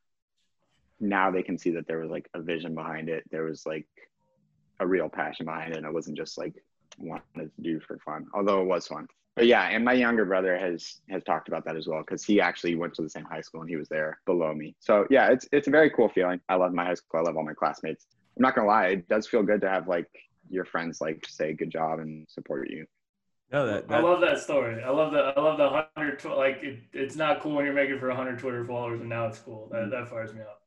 now 1.00 1.30
they 1.30 1.42
can 1.42 1.56
see 1.56 1.70
that 1.70 1.86
there 1.86 2.00
was 2.00 2.10
like 2.10 2.28
a 2.34 2.42
vision 2.42 2.74
behind 2.74 3.08
it. 3.08 3.24
There 3.30 3.44
was 3.44 3.64
like 3.64 3.86
a 4.80 4.86
real 4.86 5.08
passion 5.08 5.46
behind 5.46 5.72
it. 5.72 5.78
And 5.78 5.86
it 5.86 5.92
wasn't 5.92 6.16
just 6.16 6.36
like 6.38 6.54
wanted 6.98 7.22
to 7.36 7.50
do 7.60 7.80
for 7.80 7.98
fun, 7.98 8.26
although 8.34 8.62
it 8.62 8.66
was 8.66 8.86
fun 8.86 9.06
but 9.38 9.46
yeah, 9.46 9.68
and 9.68 9.84
my 9.84 9.92
younger 9.92 10.24
brother 10.24 10.58
has 10.58 11.00
has 11.08 11.22
talked 11.22 11.48
about 11.48 11.64
that 11.64 11.76
as 11.76 11.86
well 11.86 12.00
because 12.00 12.24
he 12.24 12.40
actually 12.40 12.74
went 12.74 12.92
to 12.94 13.02
the 13.02 13.08
same 13.08 13.24
high 13.24 13.40
school 13.40 13.60
and 13.60 13.70
he 13.70 13.76
was 13.76 13.88
there 13.88 14.18
below 14.26 14.52
me. 14.52 14.74
So 14.80 15.06
yeah, 15.10 15.28
it's 15.30 15.48
it's 15.52 15.68
a 15.68 15.70
very 15.70 15.90
cool 15.90 16.08
feeling. 16.08 16.40
I 16.48 16.56
love 16.56 16.72
my 16.72 16.84
high 16.84 16.94
school. 16.94 17.20
I 17.20 17.22
love 17.22 17.36
all 17.36 17.44
my 17.44 17.54
classmates. 17.54 18.06
I'm 18.36 18.42
not 18.42 18.54
gonna 18.54 18.66
lie, 18.66 18.86
it 18.88 19.08
does 19.08 19.28
feel 19.28 19.42
good 19.44 19.60
to 19.60 19.68
have 19.68 19.86
like 19.86 20.08
your 20.50 20.64
friends 20.64 21.00
like 21.00 21.24
say 21.28 21.52
good 21.52 21.70
job 21.70 22.00
and 22.00 22.26
support 22.28 22.68
you. 22.68 22.86
No, 23.52 23.66
that, 23.66 23.88
that, 23.88 24.00
I 24.00 24.02
love 24.02 24.20
that 24.20 24.40
story. 24.40 24.82
I 24.82 24.90
love 24.90 25.12
the 25.12 25.32
I 25.36 25.40
love 25.40 25.56
the 25.56 25.86
hundred 25.96 26.24
like 26.24 26.58
it, 26.62 26.80
it's 26.92 27.16
not 27.16 27.40
cool 27.40 27.54
when 27.54 27.64
you're 27.64 27.74
making 27.74 28.00
for 28.00 28.10
hundred 28.10 28.40
Twitter 28.40 28.64
followers 28.64 29.00
and 29.00 29.08
now 29.08 29.26
it's 29.26 29.38
cool. 29.38 29.68
That 29.70 29.90
that 29.90 30.08
fires 30.08 30.34
me 30.34 30.40
up. 30.40 30.62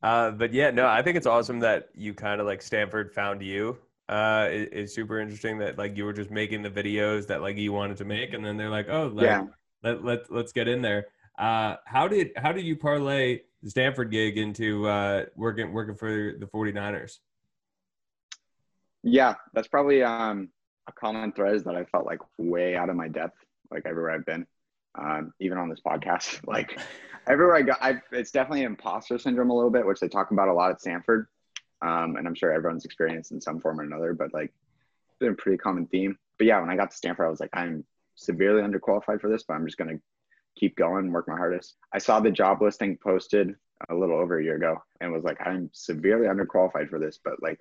Uh, 0.00 0.30
but 0.30 0.52
yeah, 0.52 0.70
no, 0.70 0.86
I 0.86 1.02
think 1.02 1.16
it's 1.16 1.26
awesome 1.26 1.58
that 1.60 1.88
you 1.94 2.14
kind 2.14 2.40
of 2.40 2.46
like 2.46 2.62
Stanford 2.62 3.12
found 3.12 3.42
you 3.42 3.76
uh, 4.08 4.48
is, 4.50 4.68
is, 4.72 4.94
super 4.94 5.20
interesting 5.20 5.58
that 5.58 5.76
like 5.76 5.96
you 5.96 6.04
were 6.04 6.12
just 6.12 6.30
making 6.30 6.62
the 6.62 6.70
videos 6.70 7.26
that 7.26 7.42
like 7.42 7.56
you 7.56 7.72
wanted 7.72 7.96
to 7.98 8.04
make, 8.04 8.32
and 8.32 8.44
then 8.44 8.56
they're 8.56 8.70
like, 8.70 8.88
oh, 8.88 9.10
like, 9.12 9.26
yeah, 9.26 9.44
let 9.82 10.04
let 10.04 10.32
let's 10.32 10.52
get 10.52 10.66
in 10.66 10.80
there. 10.80 11.06
Uh, 11.38 11.76
how 11.84 12.08
did 12.08 12.30
how 12.36 12.52
did 12.52 12.64
you 12.64 12.76
parlay 12.76 13.40
the 13.62 13.70
Stanford 13.70 14.10
gig 14.10 14.38
into 14.38 14.86
uh, 14.86 15.26
working 15.36 15.72
working 15.72 15.94
for 15.94 16.34
the 16.38 16.46
49ers? 16.46 17.18
Yeah, 19.02 19.34
that's 19.52 19.68
probably 19.68 20.02
um, 20.02 20.48
a 20.88 20.92
common 20.92 21.32
thread 21.32 21.54
is 21.54 21.64
that 21.64 21.76
I 21.76 21.84
felt 21.84 22.06
like 22.06 22.20
way 22.38 22.76
out 22.76 22.88
of 22.88 22.96
my 22.96 23.08
depth, 23.08 23.36
like 23.70 23.84
everywhere 23.86 24.12
I've 24.12 24.26
been, 24.26 24.46
um, 24.98 25.32
even 25.38 25.58
on 25.58 25.68
this 25.68 25.80
podcast. 25.86 26.40
Like 26.46 26.80
everywhere 27.28 27.56
I 27.56 27.62
go, 27.62 27.74
I've, 27.80 28.00
it's 28.10 28.30
definitely 28.30 28.62
imposter 28.62 29.18
syndrome 29.18 29.50
a 29.50 29.54
little 29.54 29.70
bit, 29.70 29.86
which 29.86 30.00
they 30.00 30.08
talk 30.08 30.30
about 30.30 30.48
a 30.48 30.52
lot 30.52 30.70
at 30.70 30.80
Stanford 30.80 31.28
um, 31.82 32.16
and 32.16 32.26
I'm 32.26 32.34
sure 32.34 32.52
everyone's 32.52 32.84
experienced 32.84 33.32
in 33.32 33.40
some 33.40 33.60
form 33.60 33.80
or 33.80 33.84
another, 33.84 34.14
but 34.14 34.32
like 34.32 34.52
it's 35.08 35.18
been 35.18 35.32
a 35.32 35.34
pretty 35.34 35.58
common 35.58 35.86
theme. 35.86 36.18
But 36.38 36.46
yeah, 36.46 36.60
when 36.60 36.70
I 36.70 36.76
got 36.76 36.90
to 36.90 36.96
Stanford, 36.96 37.26
I 37.26 37.30
was 37.30 37.40
like, 37.40 37.50
I'm 37.52 37.84
severely 38.14 38.62
underqualified 38.62 39.20
for 39.20 39.30
this, 39.30 39.44
but 39.44 39.54
I'm 39.54 39.66
just 39.66 39.78
gonna 39.78 39.98
keep 40.56 40.76
going, 40.76 41.12
work 41.12 41.28
my 41.28 41.36
hardest. 41.36 41.76
I 41.92 41.98
saw 41.98 42.20
the 42.20 42.30
job 42.30 42.62
listing 42.62 42.96
posted 42.96 43.54
a 43.88 43.94
little 43.94 44.18
over 44.18 44.38
a 44.38 44.44
year 44.44 44.56
ago 44.56 44.82
and 45.00 45.12
was 45.12 45.24
like, 45.24 45.38
I'm 45.44 45.70
severely 45.72 46.26
underqualified 46.26 46.90
for 46.90 46.98
this, 46.98 47.18
but 47.22 47.42
like, 47.42 47.60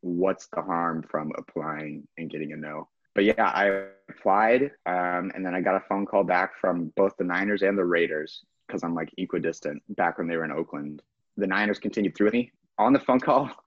what's 0.00 0.46
the 0.48 0.62
harm 0.62 1.04
from 1.10 1.32
applying 1.36 2.06
and 2.16 2.30
getting 2.30 2.52
a 2.52 2.56
no? 2.56 2.88
but 3.16 3.24
yeah, 3.24 3.46
I 3.46 3.84
applied, 4.10 4.70
um, 4.84 5.32
and 5.34 5.44
then 5.44 5.54
I 5.54 5.62
got 5.62 5.74
a 5.74 5.84
phone 5.88 6.04
call 6.04 6.22
back 6.22 6.52
from 6.60 6.92
both 6.96 7.16
the 7.16 7.24
Niners 7.24 7.62
and 7.62 7.76
the 7.76 7.84
Raiders 7.84 8.44
because 8.66 8.84
I'm 8.84 8.94
like 8.94 9.10
equidistant 9.16 9.82
back 9.96 10.18
when 10.18 10.28
they 10.28 10.36
were 10.36 10.44
in 10.44 10.52
Oakland. 10.52 11.00
The 11.38 11.46
Niners 11.46 11.78
continued 11.78 12.14
through 12.14 12.32
me 12.32 12.52
on 12.78 12.92
the 12.92 13.00
phone 13.00 13.20
call. 13.20 13.50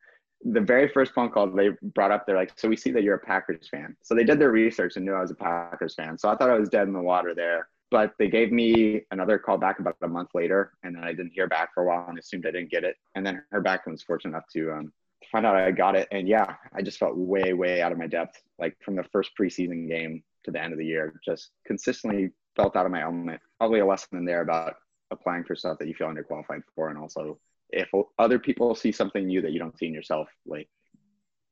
The 0.46 0.62
very 0.62 0.88
first 0.88 1.12
phone 1.12 1.32
call 1.32 1.48
they 1.48 1.72
brought 1.82 2.12
up, 2.12 2.26
they're 2.26 2.38
like, 2.38 2.58
"So 2.58 2.70
we 2.70 2.78
see 2.78 2.92
that 2.92 3.04
you're 3.04 3.16
a 3.16 3.20
Packers 3.20 3.68
fan." 3.68 3.98
So 4.02 4.16
they 4.16 4.24
did 4.24 4.40
their 4.40 4.52
research 4.52 4.96
and 4.96 5.04
knew 5.04 5.12
I 5.12 5.20
was 5.20 5.32
a 5.32 5.36
Packers 5.36 5.96
fan. 5.96 6.18
So 6.18 6.30
I 6.30 6.36
thought 6.38 6.50
I 6.50 6.58
was 6.58 6.70
dead 6.70 6.88
in 6.88 6.94
the 6.94 7.02
water 7.02 7.36
there. 7.36 7.68
But 7.92 8.14
they 8.18 8.30
gave 8.30 8.54
me 8.54 9.02
another 9.12 9.38
call 9.38 9.58
back 9.58 9.80
about 9.80 9.98
a 10.02 10.08
month 10.08 10.30
later, 10.34 10.72
and 10.84 10.96
then 10.96 11.04
I 11.04 11.12
didn't 11.12 11.34
hear 11.34 11.48
back 11.48 11.74
for 11.74 11.84
a 11.84 11.88
while 11.88 12.06
and 12.08 12.18
assumed 12.18 12.46
I 12.46 12.52
didn't 12.52 12.72
get 12.72 12.86
it. 12.86 12.96
And 13.16 13.26
then 13.26 13.44
her 13.52 13.60
back 13.60 13.86
was 13.86 14.02
fortunate 14.02 14.32
enough 14.32 14.48
to 14.54 14.72
um, 14.72 14.94
find 15.32 15.46
out 15.46 15.56
I 15.56 15.72
got 15.72 15.96
it. 15.96 16.08
And 16.12 16.28
yeah, 16.28 16.56
I 16.74 16.82
just 16.82 17.00
felt 17.00 17.18
way, 17.18 17.54
way 17.54 17.82
out 17.82 17.92
of 17.92 17.98
my 17.98 18.08
depth. 18.08 18.42
Like 18.60 18.78
from 18.82 18.96
the 18.96 19.04
first 19.04 19.32
preseason 19.38 19.90
game 19.90 20.24
to 20.46 20.52
the 20.52 20.62
end 20.62 20.72
of 20.72 20.80
the 20.80 20.86
year, 20.86 21.20
just 21.26 21.52
consistently 21.66 22.32
felt 22.56 22.76
out 22.76 22.86
of 22.86 22.92
my 22.92 23.02
element. 23.02 23.42
Probably 23.58 23.80
a 23.80 23.86
lesson 23.86 24.18
in 24.18 24.26
there 24.26 24.42
about 24.42 24.76
applying 25.12 25.44
for 25.44 25.56
stuff 25.56 25.80
that 25.80 25.88
you 25.88 25.94
feel 25.94 26.08
underqualified 26.08 26.62
for, 26.76 26.90
and 26.90 26.98
also 26.98 27.40
if 27.70 27.90
other 28.18 28.40
people 28.40 28.76
see 28.76 28.92
something 28.92 29.26
new 29.26 29.42
that 29.42 29.52
you 29.52 29.60
don't 29.60 29.78
see 29.78 29.88
in 29.88 29.94
yourself, 29.94 30.28
like 30.46 30.68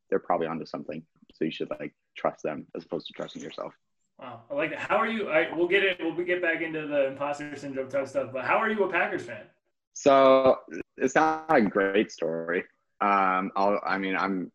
they're 0.09 0.19
probably 0.19 0.47
onto 0.47 0.65
something. 0.65 1.03
So 1.33 1.45
you 1.45 1.51
should 1.51 1.69
like 1.79 1.93
trust 2.15 2.43
them 2.43 2.65
as 2.75 2.83
opposed 2.83 3.07
to 3.07 3.13
trusting 3.13 3.41
yourself. 3.41 3.73
Wow, 4.19 4.41
I 4.49 4.53
like 4.55 4.71
that. 4.71 4.79
How 4.79 4.97
are 4.97 5.07
you? 5.07 5.29
I, 5.29 5.53
we'll 5.55 5.67
get 5.67 5.83
it. 5.83 5.97
We'll 5.99 6.15
get 6.25 6.41
back 6.41 6.61
into 6.61 6.87
the 6.87 7.07
imposter 7.07 7.55
syndrome 7.55 7.89
type 7.89 8.07
stuff. 8.07 8.31
But 8.33 8.45
how 8.45 8.57
are 8.57 8.69
you 8.69 8.83
a 8.83 8.91
Packers 8.91 9.23
fan? 9.23 9.43
So 9.93 10.57
it's 10.97 11.15
not 11.15 11.45
a 11.49 11.61
great 11.61 12.11
story. 12.11 12.63
Um, 12.99 13.51
I'll, 13.55 13.79
I 13.85 13.97
mean, 13.99 14.15
I'm, 14.15 14.51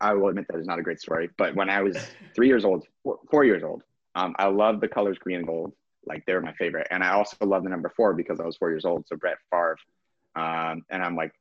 I 0.00 0.14
will 0.14 0.28
admit 0.28 0.46
that 0.48 0.58
it's 0.58 0.66
not 0.66 0.78
a 0.78 0.82
great 0.82 1.00
story. 1.00 1.28
But 1.36 1.54
when 1.54 1.68
I 1.68 1.82
was 1.82 1.96
three 2.34 2.48
years 2.48 2.64
old, 2.64 2.86
four, 3.02 3.18
four 3.30 3.44
years 3.44 3.62
old, 3.62 3.82
um, 4.14 4.34
I 4.38 4.46
love 4.46 4.80
the 4.80 4.88
colors 4.88 5.18
green 5.18 5.38
and 5.38 5.46
gold. 5.46 5.72
Like 6.06 6.24
they 6.26 6.34
were 6.34 6.40
my 6.40 6.54
favorite, 6.54 6.88
and 6.90 7.04
I 7.04 7.12
also 7.12 7.36
love 7.46 7.62
the 7.62 7.70
number 7.70 7.92
four 7.96 8.12
because 8.12 8.40
I 8.40 8.44
was 8.44 8.56
four 8.56 8.70
years 8.70 8.84
old. 8.84 9.06
So 9.06 9.16
Brett 9.16 9.36
Favre, 9.50 9.76
um, 10.36 10.84
and 10.90 11.02
I'm 11.02 11.16
like, 11.16 11.32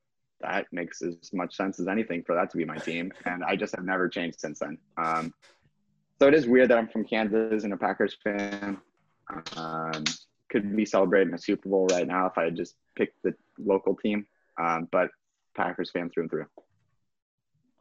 that 0.42 0.66
makes 0.72 1.02
as 1.02 1.32
much 1.34 1.56
sense 1.56 1.80
as 1.80 1.88
anything 1.88 2.24
for 2.24 2.36
that 2.36 2.50
to 2.50 2.58
be 2.58 2.66
my 2.66 2.78
team. 2.78 3.12
And 3.26 3.44
I 3.44 3.56
just 3.56 3.76
have 3.76 3.86
never 3.86 4.10
changed 4.10 4.40
since 4.40 4.60
then. 4.60 4.78
Um, 4.98 5.34
so 6.20 6.28
it 6.28 6.34
is 6.34 6.48
weird 6.48 6.70
that 6.70 6.78
I'm 6.78 6.88
from 6.88 7.06
Kansas 7.06 7.64
and 7.64 7.74
a 7.74 7.78
Packers 7.78 8.18
fan. 8.24 8.80
Um, 9.56 10.04
could 10.50 10.76
be 10.76 10.86
celebrating 10.86 11.34
a 11.34 11.38
Super 11.38 11.70
Bowl 11.70 11.88
right 11.92 12.08
now 12.08 12.26
if 12.26 12.38
I 12.38 12.46
had 12.46 12.56
just 12.56 12.76
picked 12.96 13.22
the 13.24 13.34
local 13.58 13.96
team. 13.96 14.26
Um, 14.60 14.88
but 14.92 15.10
Packers 15.56 15.92
fan 15.92 16.10
through 16.10 16.24
and 16.24 16.30
through. 16.30 16.46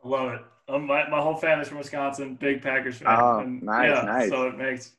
I 0.04 0.08
love 0.08 0.32
it. 0.32 0.40
Um, 0.68 0.86
my, 0.86 1.08
my 1.08 1.20
whole 1.20 1.36
family's 1.36 1.68
from 1.68 1.78
Wisconsin, 1.78 2.36
big 2.36 2.62
Packers 2.62 2.98
fan. 2.98 3.08
Oh, 3.18 3.40
and, 3.40 3.62
nice, 3.62 3.90
yeah, 3.90 4.02
nice. 4.02 4.28
So 4.28 4.46
it 4.48 4.56
makes, 4.56 4.92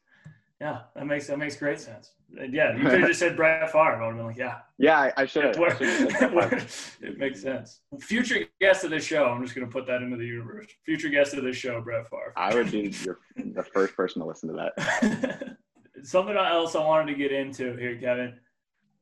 yeah, 0.62 0.82
that 0.94 1.08
makes 1.08 1.26
that 1.26 1.40
makes 1.40 1.56
great 1.56 1.82
sense. 1.82 2.12
Yeah, 2.30 2.76
you 2.78 2.84
could 2.84 3.00
have 3.00 3.08
just 3.08 3.20
said 3.20 3.36
Brett 3.36 3.72
Favre. 3.72 3.96
I 3.96 4.06
would 4.06 4.16
have 4.16 4.18
been 4.18 4.28
like, 4.28 4.38
yeah. 4.38 4.60
Yeah, 4.78 5.00
I, 5.00 5.14
I 5.18 5.26
should 5.26 5.44
have. 5.44 5.56
it 7.02 7.18
makes 7.18 7.42
sense. 7.42 7.80
Future 8.00 8.46
guest 8.62 8.84
of 8.84 8.92
this 8.92 9.04
show. 9.04 9.26
I'm 9.26 9.42
just 9.42 9.56
going 9.56 9.66
to 9.68 9.74
put 9.74 9.88
that 9.88 10.04
into 10.04 10.18
the 10.18 10.26
universe. 10.26 10.68
Future 10.86 11.10
guest 11.10 11.34
of 11.34 11.44
this 11.44 11.56
show, 11.56 11.82
Brett 11.82 12.08
Favre. 12.12 12.34
I 12.38 12.54
would 12.54 12.70
be 12.72 12.94
your, 13.04 13.18
the 13.36 13.64
first 13.64 13.96
person 13.96 14.22
to 14.22 14.28
listen 14.28 14.50
to 14.50 14.56
that. 14.78 15.58
Something 16.04 16.38
else 16.38 16.76
I 16.76 16.86
wanted 16.86 17.12
to 17.12 17.18
get 17.18 17.32
into 17.32 17.76
here, 17.76 17.98
Kevin. 17.98 18.36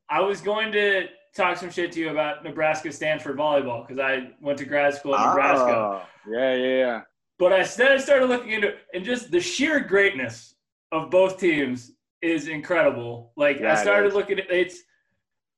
I 0.09 0.21
was 0.21 0.39
going 0.39 0.71
to 0.71 1.07
talk 1.35 1.57
some 1.57 1.69
shit 1.69 1.91
to 1.91 1.99
you 1.99 2.11
about 2.11 2.45
Nebraska 2.45 2.89
Stanford 2.89 3.37
volleyball 3.37 3.85
because 3.85 3.99
I 3.99 4.31
went 4.39 4.59
to 4.59 4.65
grad 4.65 4.93
school 4.93 5.13
in 5.13 5.21
Nebraska. 5.21 5.75
Oh, 5.75 6.01
yeah, 6.25 6.55
yeah, 6.55 6.77
yeah. 6.77 7.01
But 7.37 7.51
I 7.51 7.63
started 7.63 8.27
looking 8.27 8.51
into 8.51 8.69
it, 8.69 8.77
and 8.93 9.03
just 9.03 9.29
the 9.29 9.41
sheer 9.41 9.81
greatness 9.81 10.55
of 10.91 11.09
both 11.09 11.39
teams 11.39 11.91
is 12.21 12.47
incredible. 12.47 13.31
Like 13.35 13.59
Yeah, 13.59 13.73
I 13.73 13.81
started 13.81 14.13
looking 14.13 14.39
at 14.39 14.51
it's 14.51 14.81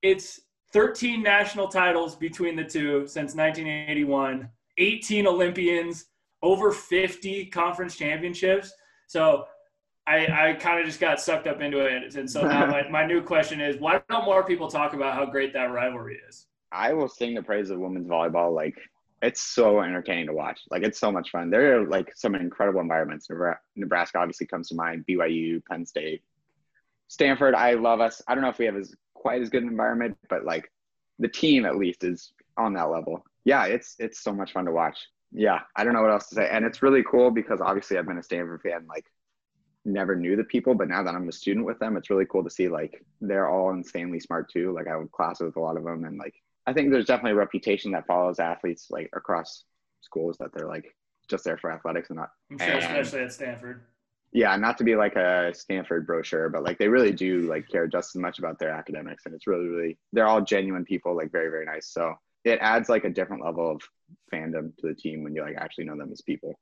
it's 0.01 0.41
13 0.73 1.21
national 1.21 1.67
titles 1.67 2.15
between 2.15 2.55
the 2.55 2.63
two 2.63 3.05
since 3.07 3.35
1981, 3.35 4.49
18 4.77 5.27
Olympians, 5.27 6.05
over 6.41 6.71
50 6.71 7.45
conference 7.47 7.97
championships. 7.97 8.71
So 9.07 9.45
I, 10.07 10.49
I 10.49 10.53
kind 10.53 10.79
of 10.79 10.85
just 10.85 10.99
got 10.99 11.19
sucked 11.19 11.47
up 11.47 11.61
into 11.61 11.79
it. 11.79 12.15
And 12.15 12.29
so 12.29 12.47
now 12.47 12.65
my, 12.65 12.87
my 12.89 13.05
new 13.05 13.21
question 13.21 13.61
is 13.61 13.79
why 13.79 14.01
don't 14.09 14.25
more 14.25 14.43
people 14.43 14.67
talk 14.67 14.93
about 14.93 15.13
how 15.13 15.25
great 15.25 15.53
that 15.53 15.71
rivalry 15.71 16.19
is? 16.27 16.47
I 16.71 16.93
will 16.93 17.09
sing 17.09 17.35
the 17.35 17.43
praise 17.43 17.69
of 17.69 17.79
women's 17.79 18.07
volleyball. 18.07 18.55
Like 18.55 18.77
it's 19.21 19.41
so 19.41 19.81
entertaining 19.81 20.27
to 20.27 20.33
watch. 20.33 20.61
Like 20.69 20.83
it's 20.83 20.99
so 20.99 21.11
much 21.11 21.29
fun. 21.29 21.49
There 21.49 21.79
are 21.79 21.87
like 21.87 22.11
some 22.15 22.35
incredible 22.35 22.81
environments. 22.81 23.27
Nebraska 23.75 24.17
obviously 24.17 24.47
comes 24.47 24.69
to 24.69 24.75
mind. 24.75 25.05
BYU, 25.07 25.63
Penn 25.65 25.85
State, 25.85 26.23
Stanford. 27.07 27.53
I 27.53 27.73
love 27.73 28.01
us. 28.01 28.21
I 28.27 28.33
don't 28.33 28.43
know 28.43 28.49
if 28.49 28.57
we 28.57 28.65
have 28.65 28.75
as 28.75 28.95
quite 29.13 29.41
as 29.41 29.49
good 29.49 29.63
an 29.63 29.69
environment, 29.69 30.17
but 30.29 30.43
like 30.43 30.71
the 31.19 31.27
team 31.27 31.65
at 31.65 31.77
least 31.77 32.03
is 32.03 32.33
on 32.57 32.73
that 32.73 32.89
level. 32.89 33.23
Yeah, 33.45 33.65
it's 33.65 33.95
it's 33.99 34.21
so 34.21 34.33
much 34.33 34.53
fun 34.53 34.65
to 34.65 34.71
watch. 34.71 34.97
Yeah, 35.31 35.59
I 35.75 35.83
don't 35.83 35.93
know 35.93 36.01
what 36.01 36.11
else 36.11 36.27
to 36.29 36.35
say. 36.35 36.49
And 36.51 36.65
it's 36.65 36.81
really 36.81 37.03
cool 37.09 37.31
because 37.31 37.61
obviously 37.61 37.97
I've 37.97 38.07
been 38.07 38.17
a 38.17 38.23
Stanford 38.23 38.61
fan. 38.61 38.85
Like 38.89 39.05
never 39.85 40.15
knew 40.15 40.35
the 40.35 40.43
people, 40.43 40.73
but 40.73 40.89
now 40.89 41.03
that 41.03 41.15
I'm 41.15 41.29
a 41.29 41.31
student 41.31 41.65
with 41.65 41.79
them, 41.79 41.95
it's 41.95 42.09
really 42.09 42.25
cool 42.25 42.43
to 42.43 42.49
see 42.49 42.67
like 42.67 43.03
they're 43.19 43.49
all 43.49 43.71
insanely 43.71 44.19
smart 44.19 44.51
too. 44.51 44.73
Like 44.73 44.87
I 44.87 44.97
would 44.97 45.11
class 45.11 45.39
with 45.39 45.55
a 45.55 45.59
lot 45.59 45.77
of 45.77 45.83
them, 45.83 46.05
and 46.05 46.17
like 46.17 46.35
I 46.67 46.73
think 46.73 46.91
there's 46.91 47.05
definitely 47.05 47.31
a 47.31 47.35
reputation 47.35 47.91
that 47.91 48.05
follows 48.05 48.39
athletes 48.39 48.87
like 48.89 49.09
across 49.13 49.63
schools 50.01 50.37
that 50.39 50.51
they're 50.53 50.67
like 50.67 50.95
just 51.29 51.43
there 51.43 51.57
for 51.57 51.71
athletics 51.71 52.09
and 52.09 52.17
not 52.17 52.29
I'm 52.51 52.57
sure, 52.59 52.67
And- 52.67 52.79
especially 52.79 53.21
at 53.23 53.33
Stanford. 53.33 53.81
yeah, 54.33 54.55
not 54.57 54.77
to 54.77 54.83
be 54.83 54.95
like 54.95 55.15
a 55.15 55.53
Stanford 55.53 56.05
brochure, 56.05 56.49
but 56.49 56.63
like 56.63 56.77
they 56.77 56.87
really 56.87 57.11
do 57.11 57.41
like 57.41 57.67
care 57.69 57.87
just 57.87 58.15
as 58.15 58.19
much 58.21 58.39
about 58.39 58.59
their 58.59 58.71
academics, 58.71 59.25
and 59.25 59.33
it's 59.35 59.47
really, 59.47 59.67
really 59.67 59.97
they're 60.13 60.27
all 60.27 60.41
genuine 60.41 60.85
people, 60.85 61.15
like 61.15 61.31
very, 61.31 61.49
very 61.49 61.65
nice. 61.65 61.87
So 61.89 62.13
it 62.43 62.59
adds 62.61 62.89
like 62.89 63.03
a 63.05 63.09
different 63.09 63.43
level 63.43 63.69
of 63.71 63.81
fandom 64.33 64.75
to 64.77 64.87
the 64.87 64.95
team 64.95 65.23
when 65.23 65.33
you 65.35 65.41
like 65.41 65.55
actually 65.57 65.85
know 65.85 65.97
them 65.97 66.11
as 66.11 66.21
people. 66.21 66.53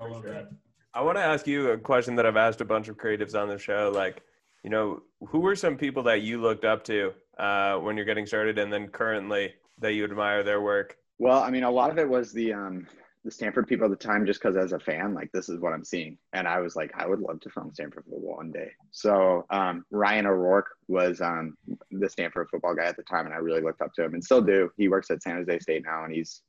I 0.00 0.06
love 0.06 0.22
that. 0.24 0.50
I 0.92 1.02
want 1.02 1.16
to 1.18 1.22
ask 1.22 1.46
you 1.46 1.70
a 1.70 1.78
question 1.78 2.16
that 2.16 2.26
I've 2.26 2.36
asked 2.36 2.60
a 2.60 2.64
bunch 2.64 2.88
of 2.88 2.96
creatives 2.96 3.34
on 3.40 3.48
the 3.48 3.58
show. 3.58 3.92
Like, 3.94 4.22
you 4.66 4.70
know, 4.70 5.00
who 5.28 5.38
were 5.38 5.54
some 5.54 5.76
people 5.76 6.02
that 6.02 6.22
you 6.22 6.42
looked 6.42 6.64
up 6.64 6.82
to 6.82 7.12
uh, 7.38 7.76
when 7.76 7.96
you're 7.96 8.04
getting 8.04 8.26
started, 8.26 8.58
and 8.58 8.72
then 8.72 8.88
currently 8.88 9.54
that 9.78 9.92
you 9.92 10.02
admire 10.02 10.42
their 10.42 10.60
work? 10.60 10.96
Well, 11.20 11.40
I 11.40 11.50
mean, 11.50 11.62
a 11.62 11.70
lot 11.70 11.92
of 11.92 11.98
it 11.98 12.08
was 12.08 12.32
the 12.32 12.52
um 12.52 12.88
the 13.24 13.30
Stanford 13.30 13.68
people 13.68 13.84
at 13.84 13.96
the 13.96 14.04
time, 14.04 14.26
just 14.26 14.42
because 14.42 14.56
as 14.56 14.72
a 14.72 14.80
fan, 14.80 15.14
like 15.14 15.30
this 15.30 15.48
is 15.48 15.60
what 15.60 15.72
I'm 15.72 15.84
seeing, 15.84 16.18
and 16.32 16.48
I 16.48 16.58
was 16.58 16.74
like, 16.74 16.90
I 16.96 17.06
would 17.06 17.20
love 17.20 17.38
to 17.42 17.50
film 17.50 17.72
Stanford 17.74 18.06
football 18.10 18.36
one 18.38 18.50
day. 18.50 18.72
So 18.90 19.46
um, 19.50 19.84
Ryan 19.92 20.26
O'Rourke 20.26 20.70
was 20.88 21.20
um, 21.20 21.56
the 21.92 22.10
Stanford 22.10 22.48
football 22.50 22.74
guy 22.74 22.86
at 22.86 22.96
the 22.96 23.04
time, 23.04 23.26
and 23.26 23.34
I 23.34 23.38
really 23.38 23.62
looked 23.62 23.82
up 23.82 23.92
to 23.94 24.02
him, 24.02 24.14
and 24.14 24.24
still 24.24 24.42
do. 24.42 24.68
He 24.76 24.88
works 24.88 25.12
at 25.12 25.22
San 25.22 25.36
Jose 25.36 25.60
State 25.60 25.84
now, 25.84 26.02
and 26.02 26.12
he's 26.12 26.42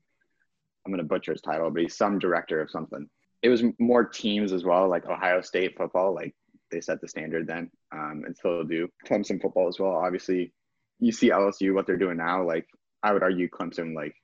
I'm 0.83 0.91
gonna 0.91 1.03
butcher 1.03 1.33
his 1.33 1.41
title, 1.41 1.69
but 1.69 1.83
he's 1.83 1.95
some 1.95 2.17
director 2.17 2.61
of 2.61 2.71
something. 2.71 3.07
It 3.43 3.49
was 3.49 3.61
more 3.77 4.05
teams 4.05 4.53
as 4.53 4.63
well, 4.63 4.89
like 4.89 5.05
Ohio 5.05 5.41
State 5.41 5.77
football, 5.77 6.15
like 6.15 6.33
they 6.71 6.81
set 6.81 7.01
the 7.01 7.07
standard 7.07 7.47
then, 7.47 7.71
um, 7.91 8.23
and 8.25 8.35
still 8.35 8.63
do. 8.63 8.89
Clemson 9.05 9.41
football 9.41 9.67
as 9.67 9.79
well. 9.79 9.91
Obviously, 9.91 10.53
you 10.99 11.11
see 11.11 11.29
LSU 11.29 11.73
what 11.73 11.85
they're 11.85 11.97
doing 11.97 12.17
now. 12.17 12.43
Like 12.43 12.67
I 13.03 13.13
would 13.13 13.23
argue 13.23 13.49
Clemson 13.49 13.95
like 13.95 14.15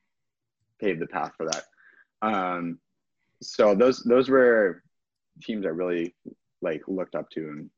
paved 0.79 0.99
the 0.99 1.07
path 1.07 1.31
for 1.37 1.45
that. 1.45 1.63
Um, 2.21 2.79
so 3.41 3.75
those 3.75 4.03
those 4.03 4.29
were 4.29 4.83
teams 5.41 5.65
I 5.65 5.69
really 5.69 6.15
like 6.61 6.81
looked 6.87 7.15
up 7.15 7.29
to 7.31 7.41
and 7.41 7.69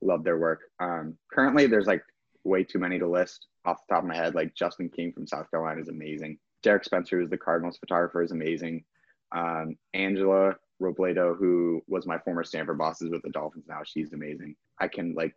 loved 0.00 0.24
their 0.24 0.38
work. 0.38 0.60
Um, 0.80 1.16
currently, 1.32 1.66
there's 1.66 1.86
like 1.86 2.02
way 2.44 2.64
too 2.64 2.78
many 2.78 2.98
to 2.98 3.08
list 3.08 3.46
off 3.64 3.78
the 3.88 3.94
top 3.94 4.04
of 4.04 4.08
my 4.08 4.16
head. 4.16 4.34
Like 4.34 4.54
Justin 4.54 4.88
King 4.88 5.12
from 5.12 5.26
South 5.26 5.50
Carolina 5.50 5.80
is 5.80 5.88
amazing. 5.88 6.38
Derek 6.62 6.84
Spencer, 6.84 7.20
who's 7.20 7.30
the 7.30 7.38
Cardinals 7.38 7.78
photographer, 7.78 8.22
is 8.22 8.32
amazing. 8.32 8.84
Um, 9.32 9.76
Angela 9.94 10.56
Robledo, 10.80 11.36
who 11.36 11.82
was 11.88 12.06
my 12.06 12.18
former 12.18 12.44
Stanford 12.44 12.78
bosses 12.78 13.10
with 13.10 13.22
the 13.22 13.30
Dolphins 13.30 13.66
now, 13.68 13.80
she's 13.84 14.12
amazing. 14.12 14.54
I 14.78 14.88
can 14.88 15.14
like 15.14 15.34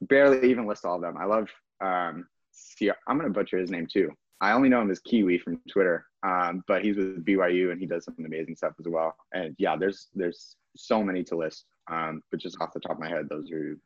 barely 0.00 0.50
even 0.50 0.66
list 0.66 0.84
all 0.84 0.96
of 0.96 1.02
them. 1.02 1.16
I 1.16 1.24
love 1.24 1.48
um, 1.80 2.26
see, 2.52 2.90
I'm 3.06 3.18
gonna 3.18 3.30
butcher 3.30 3.58
his 3.58 3.70
name 3.70 3.86
too. 3.90 4.10
I 4.40 4.52
only 4.52 4.68
know 4.68 4.80
him 4.80 4.90
as 4.90 5.00
Kiwi 5.00 5.38
from 5.38 5.60
Twitter, 5.70 6.06
um, 6.22 6.64
but 6.66 6.82
he's 6.82 6.96
with 6.96 7.24
BYU 7.24 7.72
and 7.72 7.80
he 7.80 7.86
does 7.86 8.04
some 8.04 8.16
amazing 8.24 8.56
stuff 8.56 8.72
as 8.78 8.86
well. 8.88 9.14
And 9.32 9.54
yeah, 9.58 9.76
there's 9.76 10.08
there's 10.14 10.56
so 10.76 11.02
many 11.02 11.22
to 11.24 11.36
list, 11.36 11.66
um, 11.90 12.22
but 12.30 12.40
just 12.40 12.56
off 12.60 12.72
the 12.72 12.80
top 12.80 12.92
of 12.92 13.00
my 13.00 13.08
head, 13.08 13.28
those 13.28 13.50
are 13.50 13.58
who 13.58 13.76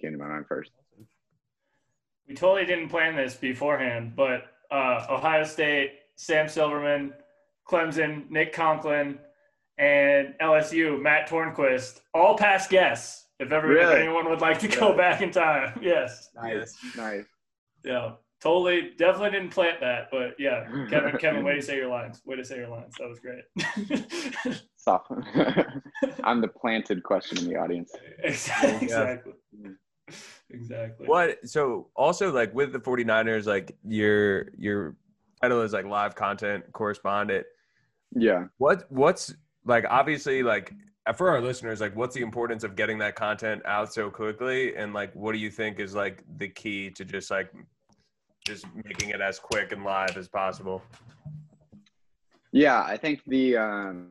came 0.00 0.12
to 0.12 0.18
my 0.18 0.26
mind 0.26 0.46
first. 0.48 0.70
We 2.28 2.34
totally 2.34 2.66
didn't 2.66 2.88
plan 2.88 3.16
this 3.16 3.34
beforehand, 3.34 4.12
but 4.14 4.52
uh, 4.70 5.06
Ohio 5.10 5.44
State, 5.44 5.92
Sam 6.16 6.48
Silverman, 6.48 7.14
Clemson, 7.68 8.30
Nick 8.30 8.52
Conklin, 8.52 9.18
and 9.78 10.34
LSU, 10.40 11.00
Matt 11.00 11.28
Tornquist, 11.28 12.00
all 12.14 12.36
past 12.36 12.70
guests. 12.70 13.26
If 13.38 13.50
ever 13.50 13.76
if 13.76 13.88
anyone 13.90 14.28
would 14.30 14.40
like 14.40 14.58
to 14.60 14.68
go 14.68 14.96
back 14.96 15.20
in 15.20 15.30
time, 15.32 15.78
yes, 15.82 16.30
Nice, 16.34 16.76
nice. 16.96 17.24
yeah. 17.84 18.12
Totally, 18.40 18.90
definitely 18.98 19.30
didn't 19.30 19.50
plant 19.50 19.78
that, 19.80 20.08
but 20.10 20.34
yeah, 20.38 20.64
Kevin, 20.90 21.16
Kevin, 21.16 21.44
way 21.44 21.54
to 21.54 21.62
say 21.62 21.76
your 21.76 21.88
lines. 21.88 22.20
Way 22.24 22.34
to 22.36 22.44
say 22.44 22.56
your 22.56 22.68
lines. 22.68 22.94
That 22.98 23.08
was 23.08 23.18
great. 23.20 24.60
So, 24.76 25.00
I'm 26.24 26.40
the 26.40 26.48
planted 26.48 27.04
question 27.04 27.38
in 27.38 27.44
the 27.48 27.54
audience. 27.56 27.92
exactly. 28.18 28.82
Exactly. 28.82 29.32
Exactly. 30.50 31.06
What 31.06 31.48
so 31.48 31.88
also 31.94 32.32
like 32.32 32.52
with 32.52 32.72
the 32.72 32.80
49ers, 32.80 33.46
like 33.46 33.76
your 33.84 34.48
your 34.58 34.96
title 35.40 35.60
is 35.62 35.72
like 35.72 35.84
live 35.84 36.16
content 36.16 36.64
correspondent. 36.72 37.46
Yeah. 38.14 38.46
What 38.58 38.90
what's 38.90 39.32
like 39.64 39.84
obviously 39.88 40.42
like 40.42 40.72
for 41.16 41.30
our 41.30 41.40
listeners, 41.40 41.80
like 41.80 41.96
what's 41.96 42.14
the 42.14 42.22
importance 42.22 42.64
of 42.64 42.76
getting 42.76 42.98
that 42.98 43.14
content 43.16 43.62
out 43.64 43.92
so 43.92 44.10
quickly? 44.10 44.76
And 44.76 44.92
like 44.92 45.14
what 45.14 45.32
do 45.32 45.38
you 45.38 45.50
think 45.50 45.80
is 45.80 45.94
like 45.94 46.22
the 46.38 46.48
key 46.48 46.90
to 46.90 47.04
just 47.04 47.30
like 47.30 47.52
just 48.44 48.66
making 48.74 49.10
it 49.10 49.20
as 49.20 49.38
quick 49.38 49.72
and 49.72 49.84
live 49.84 50.16
as 50.16 50.28
possible? 50.28 50.82
Yeah, 52.52 52.82
I 52.82 52.96
think 52.96 53.22
the 53.26 53.56
um 53.56 54.10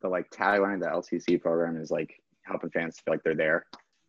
the 0.00 0.08
like 0.08 0.30
tagline 0.30 0.74
of 0.74 0.80
the 0.80 0.86
LCC 0.86 1.40
program 1.40 1.76
is 1.76 1.90
like 1.90 2.22
helping 2.42 2.70
fans 2.70 3.00
feel 3.00 3.14
like 3.14 3.22
they're 3.22 3.34
there. 3.34 3.66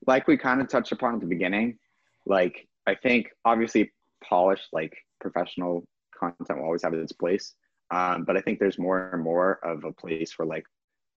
Like 0.07 0.27
we 0.27 0.37
kind 0.37 0.61
of 0.61 0.69
touched 0.69 0.91
upon 0.91 1.15
at 1.15 1.19
the 1.21 1.27
beginning, 1.27 1.77
like 2.25 2.67
I 2.87 2.95
think 2.95 3.29
obviously 3.45 3.91
polished 4.23 4.67
like 4.71 4.95
professional 5.19 5.83
content 6.17 6.59
will 6.59 6.65
always 6.65 6.83
have 6.83 6.93
its 6.93 7.11
place. 7.11 7.55
Um, 7.91 8.23
but 8.23 8.37
I 8.37 8.41
think 8.41 8.59
there's 8.59 8.77
more 8.77 9.09
and 9.13 9.23
more 9.23 9.59
of 9.63 9.83
a 9.83 9.91
place 9.91 10.31
for 10.31 10.45
like 10.45 10.65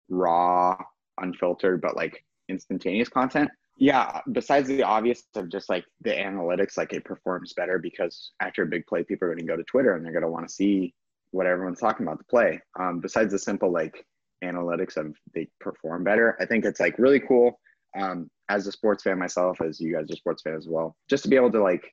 raw, 0.08 0.76
unfiltered, 1.20 1.80
but 1.80 1.96
like 1.96 2.24
instantaneous 2.48 3.08
content. 3.08 3.50
Yeah, 3.76 4.20
besides 4.32 4.68
the 4.68 4.82
obvious 4.82 5.24
of 5.34 5.48
just 5.48 5.68
like 5.68 5.84
the 6.02 6.10
analytics, 6.10 6.76
like 6.76 6.92
it 6.92 7.04
performs 7.04 7.54
better 7.54 7.78
because 7.78 8.32
after 8.40 8.62
a 8.62 8.66
big 8.66 8.86
play, 8.86 9.02
people 9.02 9.26
are 9.26 9.34
going 9.34 9.46
to 9.46 9.50
go 9.50 9.56
to 9.56 9.64
Twitter 9.64 9.94
and 9.94 10.04
they're 10.04 10.12
going 10.12 10.22
to 10.22 10.30
want 10.30 10.46
to 10.46 10.54
see 10.54 10.94
what 11.30 11.46
everyone's 11.46 11.80
talking 11.80 12.06
about 12.06 12.18
the 12.18 12.24
play. 12.24 12.60
Um, 12.78 13.00
besides 13.00 13.32
the 13.32 13.38
simple 13.38 13.72
like 13.72 14.04
analytics 14.44 14.96
of 14.96 15.16
they 15.34 15.48
perform 15.60 16.04
better, 16.04 16.36
I 16.40 16.46
think 16.46 16.64
it's 16.64 16.80
like 16.80 16.98
really 16.98 17.20
cool. 17.20 17.58
Um, 17.98 18.30
as 18.48 18.66
a 18.66 18.72
sports 18.72 19.02
fan 19.02 19.18
myself, 19.18 19.60
as 19.60 19.80
you 19.80 19.94
guys 19.94 20.10
are 20.10 20.16
sports 20.16 20.42
fans 20.42 20.66
as 20.66 20.68
well, 20.68 20.96
just 21.08 21.22
to 21.24 21.28
be 21.28 21.36
able 21.36 21.52
to 21.52 21.62
like 21.62 21.92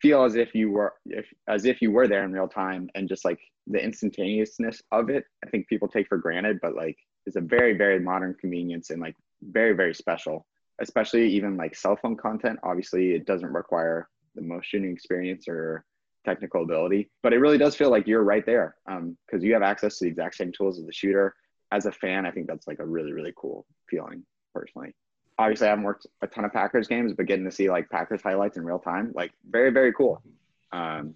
feel 0.00 0.24
as 0.24 0.34
if 0.34 0.54
you 0.54 0.70
were 0.70 0.94
if 1.06 1.26
as 1.48 1.64
if 1.64 1.82
you 1.82 1.90
were 1.90 2.08
there 2.08 2.24
in 2.24 2.32
real 2.32 2.48
time 2.48 2.88
and 2.94 3.08
just 3.08 3.24
like 3.24 3.38
the 3.66 3.82
instantaneousness 3.82 4.82
of 4.92 5.10
it 5.10 5.24
i 5.44 5.48
think 5.50 5.68
people 5.68 5.88
take 5.88 6.08
for 6.08 6.18
granted 6.18 6.58
but 6.62 6.74
like 6.74 6.96
it's 7.26 7.36
a 7.36 7.40
very 7.40 7.76
very 7.76 8.00
modern 8.00 8.34
convenience 8.40 8.90
and 8.90 9.00
like 9.00 9.14
very 9.42 9.72
very 9.74 9.94
special 9.94 10.46
especially 10.80 11.28
even 11.30 11.56
like 11.56 11.74
cell 11.74 11.96
phone 11.96 12.16
content. 12.16 12.58
Obviously 12.62 13.12
it 13.12 13.26
doesn't 13.26 13.52
require 13.52 14.08
the 14.34 14.42
most 14.42 14.66
shooting 14.66 14.90
experience 14.90 15.46
or 15.48 15.84
technical 16.24 16.62
ability 16.62 17.10
but 17.22 17.32
it 17.32 17.38
really 17.38 17.56
does 17.56 17.74
feel 17.74 17.90
like 17.90 18.06
you're 18.06 18.22
right 18.22 18.44
there 18.44 18.76
because 18.86 19.40
um, 19.40 19.42
you 19.42 19.54
have 19.54 19.62
access 19.62 19.98
to 19.98 20.04
the 20.04 20.10
exact 20.10 20.36
same 20.36 20.52
tools 20.52 20.78
as 20.78 20.84
the 20.84 20.92
shooter. 20.92 21.34
As 21.72 21.86
a 21.86 21.92
fan 21.92 22.26
i 22.26 22.30
think 22.30 22.46
that's 22.46 22.66
like 22.66 22.80
a 22.80 22.84
really 22.84 23.12
really 23.12 23.32
cool 23.36 23.64
feeling 23.88 24.24
personally 24.52 24.92
obviously 25.40 25.66
I 25.66 25.70
haven't 25.70 25.84
worked 25.84 26.06
a 26.20 26.26
ton 26.26 26.44
of 26.44 26.52
Packers 26.52 26.86
games, 26.86 27.14
but 27.16 27.26
getting 27.26 27.44
to 27.46 27.50
see 27.50 27.70
like 27.70 27.88
Packers 27.88 28.20
highlights 28.22 28.58
in 28.58 28.64
real 28.64 28.78
time, 28.78 29.10
like 29.14 29.32
very, 29.48 29.70
very 29.70 29.92
cool. 29.92 30.22
Um, 30.70 31.14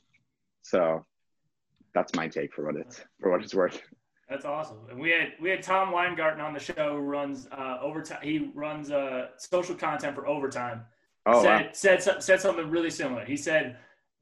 so 0.63 1.05
that's 1.95 2.15
my 2.15 2.27
take 2.27 2.55
for 2.55 2.65
what 2.65 2.77
it's 2.77 3.03
for 3.21 3.31
what 3.31 3.43
it's 3.43 3.55
worth. 3.55 3.81
That's 4.29 4.47
awesome. 4.47 4.79
And 4.91 4.99
we 4.99 5.11
had 5.11 5.33
we 5.41 5.51
had 5.51 5.63
Tom 5.63 5.93
Weingarten 5.93 6.41
on 6.41 6.55
the 6.55 6.61
show 6.61 6.97
who 6.97 7.01
runs 7.01 7.47
uh, 7.53 7.79
overtime. 7.83 8.21
He 8.23 8.51
runs 8.55 8.91
uh, 8.91 9.29
social 9.37 9.75
content 9.75 10.15
for 10.15 10.27
overtime. 10.27 10.83
Oh, 11.27 11.43
said, 11.43 11.67
wow. 11.67 11.71
said 11.73 12.23
said 12.23 12.41
something 12.41 12.71
really 12.71 12.91
similar. 12.91 13.25
He 13.27 13.37
said, 13.37 13.77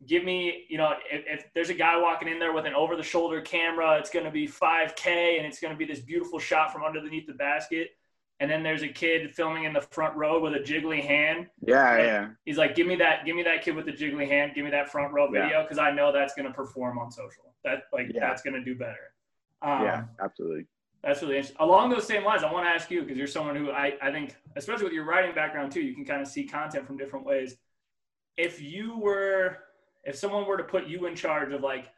"Give 0.06 0.24
me, 0.24 0.64
you 0.68 0.78
know, 0.78 0.94
if, 1.10 1.24
if 1.26 1.44
there's 1.54 1.70
a 1.70 1.74
guy 1.74 1.96
walking 1.96 2.26
in 2.26 2.40
there 2.40 2.52
with 2.52 2.66
an 2.66 2.74
over 2.74 2.96
the 2.96 3.02
shoulder 3.04 3.40
camera, 3.40 3.98
it's 3.98 4.10
going 4.10 4.24
to 4.24 4.30
be 4.32 4.48
5K 4.48 5.38
and 5.38 5.46
it's 5.46 5.60
going 5.60 5.72
to 5.72 5.78
be 5.78 5.84
this 5.84 6.00
beautiful 6.00 6.40
shot 6.40 6.72
from 6.72 6.82
underneath 6.82 7.28
the 7.28 7.34
basket." 7.34 7.90
And 8.42 8.50
then 8.50 8.64
there's 8.64 8.82
a 8.82 8.88
kid 8.88 9.32
filming 9.32 9.64
in 9.64 9.72
the 9.72 9.80
front 9.80 10.16
row 10.16 10.40
with 10.40 10.54
a 10.54 10.58
jiggly 10.58 11.00
hand. 11.00 11.46
Yeah, 11.64 11.96
yeah. 11.98 12.28
He's 12.44 12.58
like, 12.58 12.74
give 12.74 12.88
me 12.88 12.96
that, 12.96 13.24
give 13.24 13.36
me 13.36 13.44
that 13.44 13.62
kid 13.62 13.76
with 13.76 13.86
the 13.86 13.92
jiggly 13.92 14.26
hand, 14.26 14.50
give 14.56 14.64
me 14.64 14.70
that 14.72 14.90
front 14.90 15.12
row 15.12 15.30
video 15.30 15.62
because 15.62 15.76
yeah. 15.76 15.84
I 15.84 15.94
know 15.94 16.12
that's 16.12 16.34
gonna 16.34 16.52
perform 16.52 16.98
on 16.98 17.12
social. 17.12 17.54
That 17.62 17.84
like 17.92 18.10
yeah. 18.12 18.18
that's 18.28 18.42
gonna 18.42 18.64
do 18.64 18.74
better. 18.74 19.14
Um, 19.62 19.84
yeah, 19.84 20.04
absolutely. 20.20 20.66
That's 21.04 21.22
really 21.22 21.36
interesting. 21.36 21.56
Along 21.60 21.88
those 21.88 22.04
same 22.04 22.24
lines, 22.24 22.42
I 22.42 22.52
want 22.52 22.66
to 22.66 22.70
ask 22.70 22.90
you 22.90 23.02
because 23.02 23.16
you're 23.16 23.28
someone 23.28 23.54
who 23.54 23.70
I, 23.70 23.94
I 24.02 24.10
think, 24.10 24.34
especially 24.56 24.84
with 24.84 24.92
your 24.92 25.04
writing 25.04 25.36
background 25.36 25.70
too, 25.70 25.80
you 25.80 25.94
can 25.94 26.04
kind 26.04 26.20
of 26.20 26.26
see 26.26 26.42
content 26.42 26.84
from 26.84 26.96
different 26.96 27.24
ways. 27.24 27.54
If 28.36 28.60
you 28.60 28.98
were, 28.98 29.58
if 30.02 30.16
someone 30.16 30.46
were 30.46 30.56
to 30.56 30.64
put 30.64 30.88
you 30.88 31.06
in 31.06 31.14
charge 31.14 31.52
of 31.52 31.60
like 31.60 31.90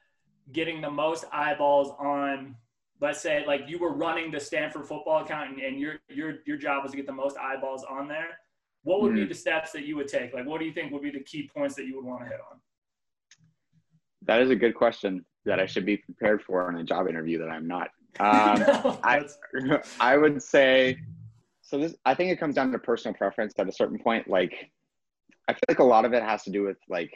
getting 0.53 0.83
the 0.83 0.91
most 0.91 1.25
eyeballs 1.33 1.89
on 1.99 2.57
let's 3.05 3.21
say 3.21 3.45
like 3.47 3.69
you 3.69 3.79
were 3.79 3.93
running 3.93 4.31
the 4.31 4.41
Stanford 4.41 4.87
football 4.87 5.23
account 5.23 5.51
and, 5.51 5.61
and 5.61 5.79
your 5.79 5.97
your 6.09 6.37
your 6.47 6.57
job 6.57 6.83
was 6.83 6.93
to 6.93 6.97
get 6.97 7.07
the 7.07 7.13
most 7.13 7.37
eyeballs 7.37 7.85
on 7.85 8.09
there, 8.09 8.39
what 8.83 9.03
would 9.03 9.13
mm-hmm. 9.13 9.23
be 9.23 9.27
the 9.27 9.35
steps 9.35 9.73
that 9.73 9.85
you 9.85 9.95
would 9.97 10.09
take? 10.09 10.33
Like 10.33 10.47
what 10.47 10.59
do 10.59 10.67
you 10.67 10.73
think 10.73 10.91
would 10.91 11.03
be 11.03 11.11
the 11.11 11.21
key 11.21 11.51
points 11.55 11.75
that 11.75 11.85
you 11.85 11.97
would 11.97 12.05
want 12.07 12.23
to 12.23 12.27
hit 12.27 12.41
on? 12.51 12.59
That 14.23 14.41
is 14.41 14.49
a 14.49 14.57
good 14.57 14.75
question 14.75 15.23
that 15.45 15.61
I 15.61 15.67
should 15.67 15.85
be 15.85 15.99
prepared 15.99 16.43
for 16.43 16.71
in 16.71 16.79
a 16.79 16.85
job 16.85 17.07
interview 17.07 17.39
that 17.39 17.51
I'm 17.51 17.69
not. 17.69 17.91
Um, 18.19 18.61
no, 18.61 18.99
I, 19.05 19.27
I 20.01 20.17
would 20.17 20.43
say 20.43 20.99
so 21.61 21.77
this 21.79 21.95
I 22.07 22.15
think 22.15 22.33
it 22.33 22.41
comes 22.41 22.55
down 22.55 22.73
to 22.73 22.79
personal 22.79 23.15
preference 23.15 23.53
at 23.59 23.69
a 23.69 23.73
certain 23.73 23.99
point. 23.99 24.29
Like 24.29 24.71
I 25.47 25.53
feel 25.53 25.67
like 25.69 25.81
a 25.81 25.85
lot 25.85 26.07
of 26.07 26.15
it 26.15 26.23
has 26.23 26.43
to 26.45 26.51
do 26.51 26.63
with 26.63 26.79
like 26.89 27.13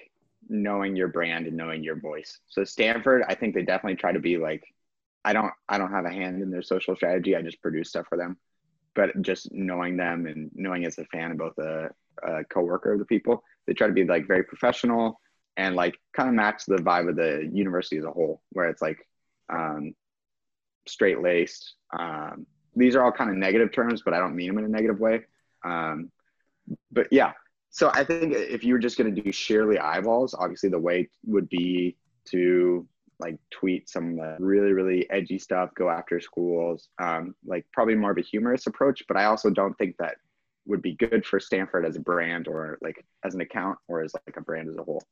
knowing 0.51 0.95
your 0.97 1.09
brand 1.09 1.47
and 1.47 1.57
knowing 1.57 1.83
your 1.83 1.97
voice. 1.97 2.41
So 2.47 2.63
Stanford, 2.63 3.23
I 3.27 3.35
think 3.35 3.55
they 3.55 3.63
definitely 3.63 3.97
try 3.97 4.13
to 4.13 4.21
be 4.21 4.37
like 4.37 4.63
I 5.25 5.33
don't 5.33 5.53
I 5.69 5.79
don't 5.79 5.93
have 5.93 6.05
a 6.05 6.11
hand 6.11 6.43
in 6.43 6.51
their 6.51 6.63
social 6.63 6.97
strategy. 6.97 7.37
I 7.37 7.43
just 7.43 7.61
produce 7.61 7.91
stuff 7.91 8.07
for 8.09 8.17
them. 8.17 8.37
But 8.95 9.21
just 9.23 9.53
knowing 9.53 9.97
them 9.97 10.27
and 10.27 10.51
knowing 10.55 10.85
as 10.85 10.99
a 10.99 11.05
fan 11.07 11.31
and 11.31 11.39
both 11.39 11.57
a, 11.59 11.91
a 12.27 12.45
coworker 12.45 12.93
of 12.93 12.99
the 12.99 13.05
people, 13.05 13.45
they 13.67 13.75
try 13.75 13.87
to 13.87 13.93
be 13.93 14.05
like 14.05 14.27
very 14.27 14.43
professional 14.43 15.21
and 15.57 15.77
like 15.77 15.97
kind 16.17 16.29
of 16.29 16.35
match 16.35 16.65
the 16.67 16.77
vibe 16.77 17.09
of 17.09 17.17
the 17.17 17.49
university 17.53 17.99
as 17.99 18.05
a 18.05 18.11
whole, 18.11 18.43
where 18.51 18.69
it's 18.69 18.83
like 18.83 18.99
um, 19.51 19.95
straight 20.87 21.21
laced. 21.21 21.75
Um, 21.97 22.47
these 22.75 22.97
are 22.97 23.05
all 23.05 23.13
kind 23.13 23.31
of 23.31 23.37
negative 23.37 23.73
terms, 23.73 24.03
but 24.05 24.15
I 24.15 24.19
don't 24.19 24.37
mean 24.37 24.49
them 24.49 24.59
in 24.59 24.65
a 24.65 24.69
negative 24.69 25.01
way. 25.01 25.23
Um, 25.65 26.11
but 26.91 27.09
yeah, 27.11 27.33
so 27.71 27.91
I 27.93 28.05
think 28.05 28.35
if 28.35 28.65
you 28.65 28.73
were 28.73 28.79
just 28.79 28.97
going 28.99 29.15
to 29.15 29.23
do 29.23 29.33
sheerly 29.33 29.79
eyeballs, 29.79 30.35
obviously 30.35 30.71
the 30.71 30.79
way 30.79 31.09
would 31.25 31.49
be 31.49 31.97
to 32.27 32.87
like 33.21 33.39
tweet 33.51 33.89
some 33.89 34.19
uh, 34.21 34.37
really 34.39 34.73
really 34.73 35.09
edgy 35.11 35.39
stuff 35.39 35.71
go 35.75 35.89
after 35.89 36.21
schools 36.21 36.89
um, 37.01 37.35
like 37.47 37.67
probably 37.73 37.95
more 37.95 38.11
of 38.11 38.19
a 38.19 38.23
humorous 38.23 38.67
approach 38.67 39.03
but 39.09 39.17
i 39.17 39.25
also 39.25 39.51
don't 39.51 39.77
think 39.79 39.97
that 39.99 40.17
would 40.67 40.83
be 40.83 40.95
good 40.95 41.25
for 41.25 41.41
stanford 41.41 41.85
as 41.85 41.97
a 41.97 42.01
brand 42.01 42.47
or 42.47 42.79
like 42.83 43.05
as 43.25 43.35
an 43.35 43.41
account 43.41 43.79
or 43.89 44.03
as 44.03 44.13
like 44.27 44.37
a 44.37 44.41
brand 44.43 44.69
as 44.69 44.77
a 44.77 44.83
whole. 44.83 45.03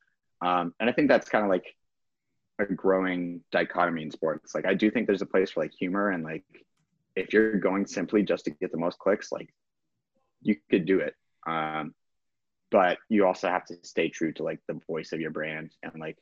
Um, 0.42 0.74
and 0.78 0.88
i 0.88 0.92
think 0.92 1.08
that's 1.08 1.28
kind 1.28 1.44
of 1.44 1.50
like 1.50 1.74
a 2.58 2.64
growing 2.66 3.42
dichotomy 3.52 4.02
in 4.02 4.10
sports. 4.10 4.54
Like 4.54 4.66
i 4.66 4.74
do 4.74 4.90
think 4.90 5.06
there's 5.06 5.22
a 5.22 5.26
place 5.26 5.50
for 5.50 5.60
like 5.62 5.72
humor 5.72 6.10
and 6.10 6.22
like 6.24 6.44
if 7.16 7.32
you're 7.32 7.58
going 7.58 7.86
simply 7.86 8.22
just 8.22 8.44
to 8.44 8.50
get 8.50 8.70
the 8.70 8.78
most 8.78 8.98
clicks 8.98 9.32
like 9.32 9.48
you 10.42 10.56
could 10.70 10.86
do 10.86 11.00
it. 11.00 11.14
Um, 11.46 11.94
but 12.70 12.98
you 13.08 13.26
also 13.26 13.48
have 13.48 13.64
to 13.66 13.76
stay 13.82 14.08
true 14.08 14.32
to 14.34 14.42
like 14.42 14.60
the 14.68 14.80
voice 14.86 15.12
of 15.12 15.20
your 15.20 15.30
brand 15.30 15.72
and 15.82 16.00
like 16.00 16.18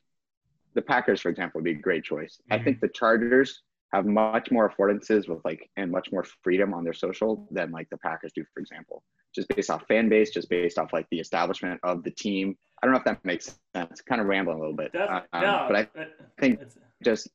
the 0.74 0.82
Packers, 0.82 1.20
for 1.20 1.28
example, 1.28 1.58
would 1.58 1.64
be 1.64 1.72
a 1.72 1.74
great 1.74 2.04
choice. 2.04 2.38
Mm-hmm. 2.42 2.60
I 2.60 2.64
think 2.64 2.80
the 2.80 2.88
Chargers 2.88 3.62
have 3.92 4.06
much 4.06 4.50
more 4.50 4.68
affordances 4.68 5.28
with 5.28 5.44
like 5.44 5.70
and 5.76 5.90
much 5.90 6.10
more 6.10 6.24
freedom 6.42 6.74
on 6.74 6.82
their 6.84 6.92
social 6.92 7.46
than 7.50 7.70
like 7.70 7.88
the 7.90 7.98
Packers 7.98 8.32
do, 8.34 8.44
for 8.52 8.60
example. 8.60 9.02
Just 9.34 9.48
based 9.48 9.70
off 9.70 9.84
fan 9.88 10.08
base, 10.08 10.30
just 10.30 10.48
based 10.48 10.78
off 10.78 10.92
like 10.92 11.06
the 11.10 11.18
establishment 11.18 11.80
of 11.82 12.02
the 12.02 12.10
team. 12.10 12.56
I 12.82 12.86
don't 12.86 12.92
know 12.92 12.98
if 12.98 13.04
that 13.04 13.24
makes 13.24 13.58
sense. 13.74 14.00
Kind 14.00 14.20
of 14.20 14.26
rambling 14.26 14.58
a 14.58 14.60
little 14.60 14.76
bit, 14.76 14.94
um, 14.94 15.22
no, 15.32 15.66
but 15.68 15.76
I 15.76 16.06
think 16.40 16.60
just 17.02 17.28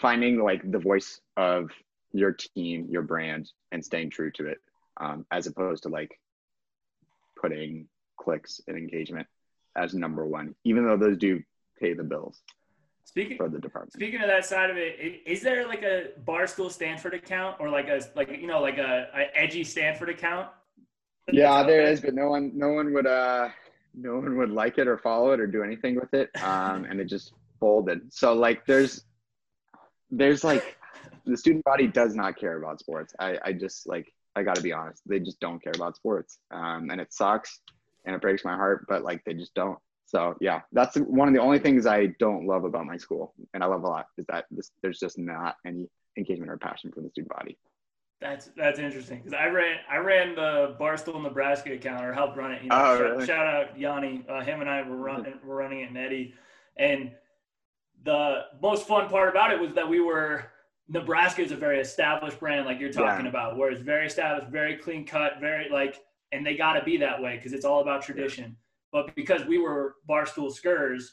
finding 0.00 0.42
like 0.42 0.68
the 0.70 0.78
voice 0.78 1.20
of 1.36 1.70
your 2.12 2.32
team, 2.32 2.88
your 2.90 3.02
brand, 3.02 3.50
and 3.70 3.84
staying 3.84 4.10
true 4.10 4.30
to 4.32 4.46
it, 4.46 4.58
um, 5.00 5.26
as 5.30 5.46
opposed 5.46 5.84
to 5.84 5.88
like 5.88 6.18
putting 7.40 7.88
clicks 8.18 8.60
and 8.68 8.76
engagement 8.76 9.26
as 9.76 9.94
number 9.94 10.26
one, 10.26 10.54
even 10.64 10.86
though 10.86 10.96
those 10.96 11.16
do 11.16 11.42
pay 11.78 11.94
the 11.94 12.04
bills. 12.04 12.42
Speaking 13.04 13.36
for 13.36 13.48
the 13.48 13.58
department. 13.58 13.92
Speaking 13.92 14.20
of 14.20 14.28
that 14.28 14.44
side 14.44 14.70
of 14.70 14.76
it, 14.76 15.22
is 15.26 15.42
there 15.42 15.66
like 15.66 15.82
a 15.82 16.10
Barstool 16.24 16.70
Stanford 16.70 17.14
account 17.14 17.56
or 17.60 17.68
like 17.68 17.88
a 17.88 18.00
like 18.14 18.30
you 18.30 18.46
know 18.46 18.60
like 18.60 18.78
a, 18.78 19.08
a 19.14 19.38
edgy 19.38 19.64
Stanford 19.64 20.08
account? 20.08 20.48
Yeah, 21.30 21.62
there 21.62 21.82
is, 21.82 22.00
but 22.00 22.14
no 22.14 22.28
one 22.28 22.52
no 22.54 22.70
one 22.70 22.92
would 22.94 23.06
uh 23.06 23.48
no 23.94 24.14
one 24.16 24.38
would 24.38 24.50
like 24.50 24.78
it 24.78 24.88
or 24.88 24.98
follow 24.98 25.32
it 25.32 25.40
or 25.40 25.46
do 25.46 25.62
anything 25.62 25.96
with 25.96 26.14
it. 26.14 26.30
Um, 26.42 26.84
and 26.84 27.00
it 27.00 27.06
just 27.06 27.32
folded. 27.60 28.12
So 28.12 28.32
like 28.32 28.64
there's 28.66 29.04
there's 30.10 30.44
like 30.44 30.78
the 31.26 31.36
student 31.36 31.64
body 31.64 31.86
does 31.86 32.14
not 32.14 32.38
care 32.38 32.56
about 32.56 32.80
sports. 32.80 33.14
I 33.18 33.38
I 33.44 33.52
just 33.52 33.86
like 33.86 34.12
I 34.34 34.42
got 34.42 34.56
to 34.56 34.62
be 34.62 34.72
honest, 34.72 35.02
they 35.06 35.20
just 35.20 35.40
don't 35.40 35.62
care 35.62 35.74
about 35.74 35.96
sports. 35.96 36.38
Um, 36.50 36.88
and 36.90 37.00
it 37.00 37.12
sucks 37.12 37.60
and 38.04 38.14
it 38.14 38.22
breaks 38.22 38.44
my 38.44 38.54
heart, 38.54 38.86
but 38.88 39.02
like 39.02 39.24
they 39.24 39.34
just 39.34 39.54
don't. 39.54 39.78
So 40.06 40.34
yeah, 40.40 40.60
that's 40.72 40.96
one 40.96 41.28
of 41.28 41.34
the 41.34 41.40
only 41.40 41.58
things 41.58 41.86
I 41.86 42.06
don't 42.18 42.46
love 42.46 42.64
about 42.64 42.86
my 42.86 42.96
school, 42.96 43.34
and 43.54 43.62
I 43.62 43.66
love 43.66 43.82
a 43.84 43.88
lot 43.88 44.06
is 44.18 44.26
that 44.26 44.44
this, 44.50 44.70
there's 44.82 44.98
just 44.98 45.18
not 45.18 45.56
any 45.66 45.88
engagement 46.18 46.50
or 46.50 46.58
passion 46.58 46.92
from 46.92 47.04
the 47.04 47.10
student 47.10 47.32
body. 47.32 47.58
That's 48.20 48.50
that's 48.56 48.78
interesting 48.78 49.18
because 49.18 49.32
I 49.34 49.46
ran 49.46 49.78
I 49.90 49.96
ran 49.96 50.34
the 50.34 50.76
Barstool 50.78 51.20
Nebraska 51.22 51.72
account 51.72 52.04
or 52.04 52.12
helped 52.12 52.36
run 52.36 52.52
it. 52.52 52.62
You 52.62 52.68
know, 52.68 52.76
Oh, 52.76 52.98
shout, 52.98 53.00
really? 53.00 53.26
shout 53.26 53.46
out 53.46 53.78
Yanni. 53.78 54.24
Uh, 54.28 54.40
him 54.42 54.60
and 54.60 54.68
I 54.70 54.82
were 54.82 54.96
running 54.96 55.34
were 55.44 55.56
running 55.56 55.80
it 55.80 55.90
in 55.90 55.96
Eddie, 55.96 56.34
and 56.76 57.12
the 58.04 58.42
most 58.60 58.86
fun 58.86 59.08
part 59.08 59.28
about 59.28 59.52
it 59.52 59.60
was 59.60 59.72
that 59.74 59.88
we 59.88 60.00
were 60.00 60.44
Nebraska 60.88 61.42
is 61.42 61.52
a 61.52 61.56
very 61.56 61.80
established 61.80 62.38
brand, 62.38 62.66
like 62.66 62.78
you're 62.78 62.92
talking 62.92 63.24
Yeah. 63.24 63.30
about, 63.30 63.56
where 63.56 63.70
it's 63.70 63.80
very 63.80 64.06
established, 64.06 64.48
very 64.48 64.76
clean 64.76 65.06
cut, 65.06 65.40
very 65.40 65.68
like, 65.70 66.00
and 66.32 66.44
they 66.44 66.56
got 66.56 66.74
to 66.74 66.84
be 66.84 66.96
that 66.98 67.22
way 67.22 67.36
because 67.36 67.52
it's 67.52 67.64
all 67.64 67.80
about 67.80 68.02
tradition. 68.02 68.56
But 68.92 69.14
because 69.14 69.44
we 69.46 69.58
were 69.58 69.96
Barstool 70.08 70.52
Skurs, 70.54 71.04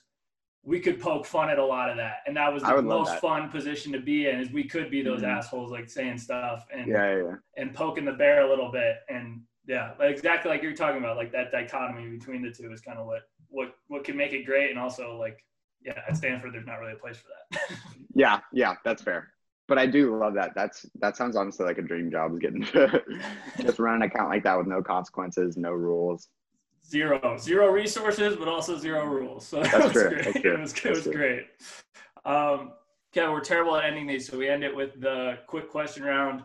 we 0.64 0.80
could 0.82 1.00
poke 1.00 1.26
fun 1.26 1.50
at 1.50 1.58
a 1.58 1.66
lot 1.66 1.90
of 1.90 1.96
that, 1.98 2.18
and 2.28 2.36
that 2.36 2.54
was 2.54 2.62
the 2.64 2.82
most 2.82 3.16
fun 3.20 3.50
position 3.50 3.94
to 3.94 4.00
be 4.00 4.28
in. 4.28 4.40
Is 4.40 4.52
we 4.52 4.66
could 4.66 4.92
be 4.92 5.02
those 5.02 5.22
Mhm. 5.22 5.38
assholes 5.38 5.72
like 5.72 5.90
saying 5.90 6.18
stuff 6.18 6.68
and 6.74 6.88
Yeah, 6.88 7.16
yeah, 7.16 7.24
yeah. 7.24 7.36
and 7.56 7.74
poking 7.74 8.04
the 8.04 8.12
bear 8.12 8.42
a 8.42 8.50
little 8.50 8.70
bit 8.72 8.98
and 9.08 9.42
yeah 9.66 9.94
like 10.00 10.12
exactly 10.12 10.50
like 10.52 10.62
you're 10.64 10.74
talking 10.74 10.98
about 11.00 11.16
like 11.16 11.32
that 11.32 11.52
dichotomy 11.52 12.10
between 12.10 12.42
the 12.42 12.52
two 12.52 12.72
is 12.74 12.82
kind 12.82 12.98
of 12.98 13.06
what 13.06 13.30
what 13.50 13.76
what 13.88 14.04
can 14.04 14.18
make 14.18 14.34
it 14.34 14.44
great 14.44 14.70
and 14.72 14.80
also 14.80 15.16
like 15.18 15.46
yeah 15.82 16.02
at 16.08 16.18
stanford 16.18 16.54
there's 16.54 16.66
not 16.66 16.80
really 16.80 16.94
a 16.94 16.96
place 16.96 17.18
for 17.18 17.28
that 17.52 17.60
Yeah, 18.16 18.40
yeah, 18.52 18.76
that's 18.84 19.02
fair. 19.04 19.32
But 19.68 19.78
I 19.78 19.86
do 19.86 20.18
love 20.18 20.34
that. 20.34 20.54
That's 20.56 20.86
that 20.96 21.16
sounds 21.16 21.36
honestly 21.38 21.66
like 21.66 21.78
a 21.78 21.82
dream 21.84 22.10
job 22.12 22.34
is 22.34 22.40
getting 22.40 22.64
to 22.64 23.02
just 23.62 23.80
run 23.80 23.96
an 23.96 24.02
account 24.02 24.30
like 24.30 24.44
that 24.44 24.58
with 24.58 24.68
no 24.68 24.82
consequences, 24.82 25.56
no 25.56 25.72
rules. 25.72 26.28
Zero 26.88 27.38
zero 27.38 27.70
resources 27.72 28.36
but 28.36 28.48
also 28.48 28.78
zero 28.78 29.06
rules 29.06 29.46
so 29.48 29.62
that 29.64 29.72
That's 29.72 29.94
was 29.94 30.04
great 30.04 30.24
that's 30.26 30.42
true, 30.42 30.52
it 30.52 30.60
was, 30.60 30.74
it 30.86 30.90
was 30.90 31.08
great 31.16 31.46
um 32.26 32.72
Kevin, 33.14 33.32
we're 33.32 33.42
terrible 33.42 33.76
at 33.76 33.86
ending 33.86 34.06
these 34.08 34.28
so 34.28 34.38
we 34.38 34.48
end 34.48 34.64
it 34.64 34.76
with 34.76 35.00
the 35.02 35.40
quick 35.48 35.70
question 35.70 36.04
round 36.04 36.44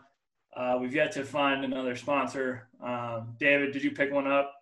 uh, 0.56 0.78
we've 0.80 0.94
yet 0.94 1.10
to 1.12 1.24
find 1.24 1.64
another 1.64 1.96
sponsor 1.96 2.68
um, 2.82 3.34
david 3.40 3.72
did 3.72 3.82
you 3.82 3.90
pick 3.90 4.12
one 4.12 4.26
up 4.26 4.54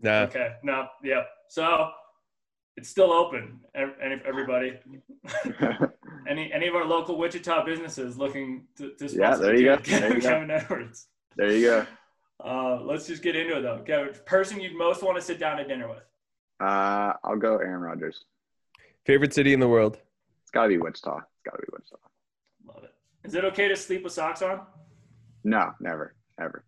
Nah. 0.00 0.20
Okay. 0.22 0.50
No. 0.62 0.86
Yep. 1.02 1.26
So 1.48 1.90
it's 2.76 2.88
still 2.88 3.12
open. 3.12 3.58
ev- 3.74 3.96
any- 4.00 4.22
Everybody. 4.24 4.78
any 6.28 6.52
any 6.52 6.68
of 6.68 6.74
our 6.76 6.84
local 6.84 7.18
Wichita 7.18 7.64
businesses 7.64 8.16
looking 8.16 8.66
to, 8.76 8.90
to 8.90 9.08
sponsor 9.08 9.18
Yeah, 9.20 9.34
there 9.36 9.56
you 9.56 9.64
go. 9.64 9.76
There 9.76 10.14
you 10.14 10.20
go. 10.20 10.28
Kevin 10.28 10.50
Edwards. 10.52 11.08
there 11.36 11.52
you 11.52 11.62
go. 11.66 11.86
Uh, 12.44 12.80
let's 12.82 13.06
just 13.06 13.22
get 13.22 13.34
into 13.36 13.58
it 13.58 13.62
though. 13.62 13.82
Kevin, 13.84 14.14
person 14.24 14.60
you'd 14.60 14.76
most 14.76 15.02
want 15.02 15.16
to 15.16 15.22
sit 15.22 15.38
down 15.38 15.56
to 15.58 15.64
dinner 15.64 15.88
with. 15.88 16.02
Uh, 16.60 17.12
I'll 17.24 17.36
go 17.36 17.56
Aaron 17.56 17.80
Rodgers. 17.80 18.24
Favorite 19.04 19.32
city 19.34 19.52
in 19.52 19.60
the 19.60 19.68
world? 19.68 19.98
It's 20.42 20.50
gotta 20.50 20.68
be 20.68 20.78
Wichita. 20.78 21.18
It's 21.18 21.42
gotta 21.44 21.58
be 21.58 21.68
Wichita. 21.72 21.96
Love 22.66 22.84
it. 22.84 22.94
Is 23.24 23.34
it 23.34 23.44
okay 23.46 23.68
to 23.68 23.76
sleep 23.76 24.04
with 24.04 24.12
socks 24.12 24.42
on? 24.42 24.60
No, 25.44 25.72
never, 25.80 26.14
ever. 26.40 26.64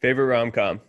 Favorite 0.00 0.26
rom 0.26 0.50
com? 0.50 0.80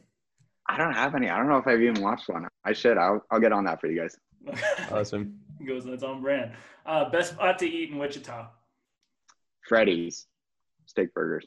I 0.68 0.78
don't 0.78 0.94
have 0.94 1.16
any. 1.16 1.30
I 1.30 1.38
don't 1.38 1.48
know 1.48 1.58
if 1.58 1.68
I've 1.68 1.82
even 1.82 2.02
watched 2.02 2.28
one. 2.28 2.48
I 2.64 2.74
should. 2.74 2.98
I'll, 2.98 3.24
I'll 3.30 3.40
get 3.40 3.52
on 3.52 3.66
that 3.66 3.80
for 3.80 3.88
you 3.88 4.00
guys. 4.00 4.18
Awesome. 4.92 5.40
Goes 5.66 5.86
that's 5.86 6.04
on 6.04 6.22
brand. 6.22 6.52
Uh, 6.86 7.10
best 7.10 7.34
spot 7.34 7.58
to 7.60 7.66
eat 7.68 7.92
in 7.92 7.98
Wichita. 7.98 8.48
Freddy's 9.68 10.28
steak 10.86 11.14
burgers. 11.14 11.46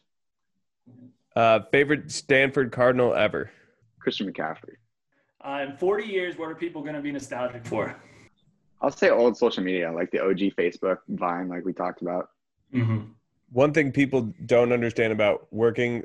Uh, 1.39 1.61
favorite 1.71 2.11
Stanford 2.11 2.73
Cardinal 2.73 3.15
ever? 3.15 3.49
Christian 4.01 4.29
McCaffrey. 4.29 4.75
Uh, 5.41 5.67
in 5.69 5.77
40 5.77 6.05
years, 6.05 6.37
what 6.37 6.51
are 6.51 6.55
people 6.57 6.83
going 6.83 6.97
to 6.97 7.01
be 7.01 7.13
nostalgic 7.13 7.65
for? 7.65 7.95
I'll 8.83 8.91
say 8.91 9.11
old 9.11 9.37
social 9.37 9.63
media, 9.63 9.93
like 9.93 10.11
the 10.11 10.21
OG 10.21 10.57
Facebook, 10.59 10.99
Vine, 11.07 11.49
like 11.49 11.65
we 11.65 11.73
talked 11.73 12.03
about. 12.03 12.31
Mm-hmm. 12.75 13.13
One 13.53 13.73
thing 13.73 13.93
people 13.93 14.35
don't 14.47 14.73
understand 14.73 15.13
about 15.13 15.47
working 15.53 16.03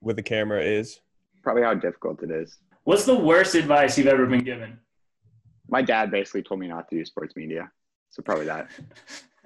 with 0.00 0.18
a 0.18 0.22
camera 0.22 0.62
is 0.62 1.00
Probably 1.42 1.62
how 1.62 1.74
difficult 1.74 2.22
it 2.22 2.30
is. 2.30 2.56
What's 2.84 3.04
the 3.04 3.14
worst 3.14 3.56
advice 3.56 3.98
you've 3.98 4.06
ever 4.06 4.24
been 4.24 4.42
given? 4.42 4.78
My 5.68 5.82
dad 5.82 6.10
basically 6.10 6.44
told 6.44 6.60
me 6.60 6.66
not 6.66 6.88
to 6.88 6.96
do 6.96 7.04
sports 7.04 7.36
media, 7.36 7.70
so 8.08 8.22
probably 8.22 8.46
that. 8.46 8.70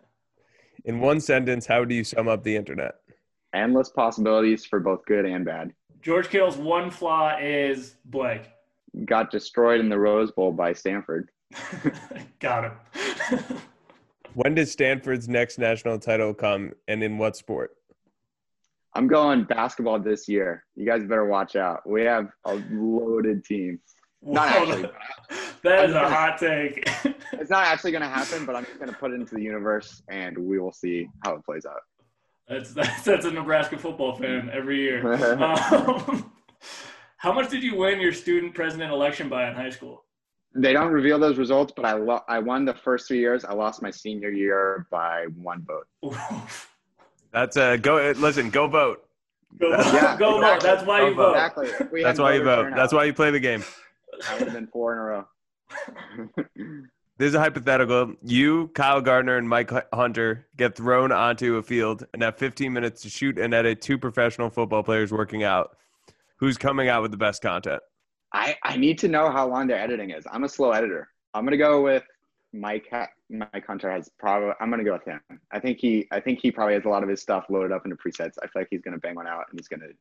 in 0.85 1.01
one 1.01 1.19
sentence, 1.19 1.67
how 1.67 1.85
do 1.85 1.97
you 1.97 2.05
sum 2.05 2.29
up 2.29 2.45
the 2.45 2.55
internet? 2.55 2.95
Endless 3.55 3.89
possibilities 3.91 4.65
for 4.65 4.81
both 4.81 5.05
good 5.07 5.25
and 5.25 5.45
bad. 5.45 5.73
George 6.03 6.29
Kittle's 6.29 6.57
one 6.57 6.91
flaw 6.91 7.37
is 7.41 7.97
blank. 8.07 8.49
Got 9.05 9.31
destroyed 9.31 9.81
in 9.81 9.89
the 9.89 9.99
Rose 9.99 10.31
Bowl 10.31 10.53
by 10.53 10.73
Stanford. 10.73 11.31
Got 12.41 12.65
him. 12.65 13.43
When 14.35 14.55
does 14.55 14.71
Stanford's 14.71 15.29
next 15.29 15.59
national 15.59 15.99
title 15.99 16.33
come 16.33 16.73
and 16.87 17.03
in 17.03 17.19
what 17.19 17.37
sport? 17.37 17.73
I'm 18.95 19.09
going 19.09 19.45
basketball 19.45 19.99
this 19.99 20.29
year. 20.29 20.65
You 20.77 20.87
guys 20.87 21.03
better 21.03 21.25
watch 21.25 21.57
out. 21.57 21.89
We 21.89 22.03
have 22.03 22.29
a 22.45 22.63
loaded 22.71 23.45
team. 23.45 23.81
Not 24.23 24.49
actually. 24.49 24.83
that 25.63 25.89
is 25.89 25.95
a 25.95 26.01
I'm 26.01 26.13
hot 26.13 26.39
take. 26.39 26.89
It's 27.33 27.51
not 27.51 27.67
actually 27.67 27.91
going 27.91 28.03
to 28.03 28.09
happen, 28.09 28.45
but 28.45 28.55
I'm 28.55 28.65
just 28.65 28.79
going 28.79 28.91
to 28.91 28.97
put 28.97 29.13
it 29.13 29.15
into 29.15 29.35
the 29.35 29.43
universe, 29.43 30.03
and 30.09 30.37
we 30.39 30.59
will 30.59 30.73
see 30.73 31.09
how 31.25 31.35
it 31.35 31.45
plays 31.45 31.67
out. 31.67 31.81
That's, 32.51 32.75
that's 32.75 33.03
that's 33.03 33.25
a 33.25 33.31
Nebraska 33.31 33.79
football 33.79 34.17
fan 34.17 34.51
every 34.53 34.79
year. 34.81 35.01
Um, 35.41 36.31
how 37.17 37.33
much 37.33 37.51
did 37.51 37.63
you 37.63 37.77
win 37.77 38.01
your 38.01 38.13
student 38.13 38.55
president 38.55 38.93
election 38.93 39.29
by 39.29 39.49
in 39.49 39.55
high 39.55 39.71
school? 39.71 40.05
They 40.55 40.73
don't 40.73 40.91
reveal 40.93 41.19
those 41.19 41.39
results, 41.39 41.73
but 41.77 41.85
I 41.85 41.93
lo- 41.93 42.25
I 42.29 42.39
won 42.41 42.65
the 42.65 42.75
first 42.75 43.07
three 43.09 43.21
years. 43.21 43.45
I 43.45 43.53
lost 43.55 43.83
my 43.83 43.91
senior 43.91 44.31
year 44.31 44.87
by 44.91 45.27
one 45.37 45.65
vote. 45.65 46.17
That's 47.33 47.57
a 47.57 47.79
go. 47.79 48.13
Listen, 48.17 48.51
go 48.51 48.67
vote. 48.67 49.07
Go, 49.61 49.71
Yeah, 49.71 50.17
go 50.19 50.41
vote. 50.41 50.61
That's 50.61 50.85
why 50.85 51.01
Go 51.01 51.09
you 51.09 51.15
vote. 51.15 51.23
vote. 51.57 51.63
Exactly. 51.69 52.03
That's 52.03 52.19
why 52.19 52.35
you 52.35 52.43
vote. 52.45 52.63
turnout, 52.65 52.77
That's 52.77 52.93
why 52.93 53.05
you 53.05 53.13
play 53.15 53.31
the 53.31 53.41
game. 53.41 53.63
I 54.29 54.35
would 54.35 54.45
have 54.45 54.53
been 54.55 54.67
four 54.69 54.93
in 54.93 54.99
a 54.99 55.03
row. 55.03 56.85
This 57.21 57.29
is 57.29 57.35
a 57.35 57.41
hypothetical. 57.41 58.15
You, 58.23 58.69
Kyle 58.69 59.03
Gardner, 59.03 59.37
and 59.37 59.47
Mike 59.47 59.71
Hunter 59.93 60.47
get 60.57 60.75
thrown 60.75 61.13
onto 61.13 61.57
a 61.57 61.63
field 61.63 62.07
and 62.15 62.23
have 62.23 62.39
15 62.39 62.73
minutes 62.73 63.03
to 63.03 63.11
shoot 63.11 63.39
and 63.39 63.53
edit 63.53 63.83
two 63.83 63.99
professional 63.99 64.49
football 64.49 64.83
players 64.83 65.13
working 65.13 65.43
out. 65.43 65.77
Who's 66.37 66.57
coming 66.57 66.89
out 66.89 67.03
with 67.03 67.11
the 67.11 67.19
best 67.19 67.43
content? 67.43 67.83
I, 68.33 68.57
I 68.65 68.79
need 68.79 68.99
to 69.01 69.09
know 69.09 69.31
how 69.31 69.47
long 69.47 69.67
their 69.67 69.79
editing 69.79 70.09
is. 70.09 70.25
I'm 70.33 70.45
a 70.45 70.49
slow 70.49 70.71
editor. 70.71 71.11
I'm 71.35 71.45
gonna 71.45 71.59
go 71.59 71.83
with 71.83 72.05
Mike. 72.55 72.91
Mike 73.29 73.67
Hunter 73.67 73.91
has 73.91 74.11
probably. 74.19 74.55
I'm 74.59 74.71
gonna 74.71 74.83
go 74.83 74.95
with 74.95 75.05
him. 75.05 75.21
I 75.53 75.61
think 75.61 75.77
he. 75.79 76.09
I 76.11 76.21
think 76.21 76.39
he 76.41 76.51
probably 76.51 76.73
has 76.73 76.87
a 76.87 76.89
lot 76.89 77.03
of 77.03 77.11
his 77.11 77.21
stuff 77.21 77.45
loaded 77.51 77.71
up 77.71 77.85
into 77.85 77.97
presets. 77.97 78.37
I 78.43 78.47
feel 78.47 78.63
like 78.63 78.69
he's 78.71 78.81
gonna 78.81 78.97
bang 78.97 79.17
one 79.17 79.27
out, 79.27 79.45
and 79.51 79.61
he's 79.61 79.69
gonna. 79.69 79.93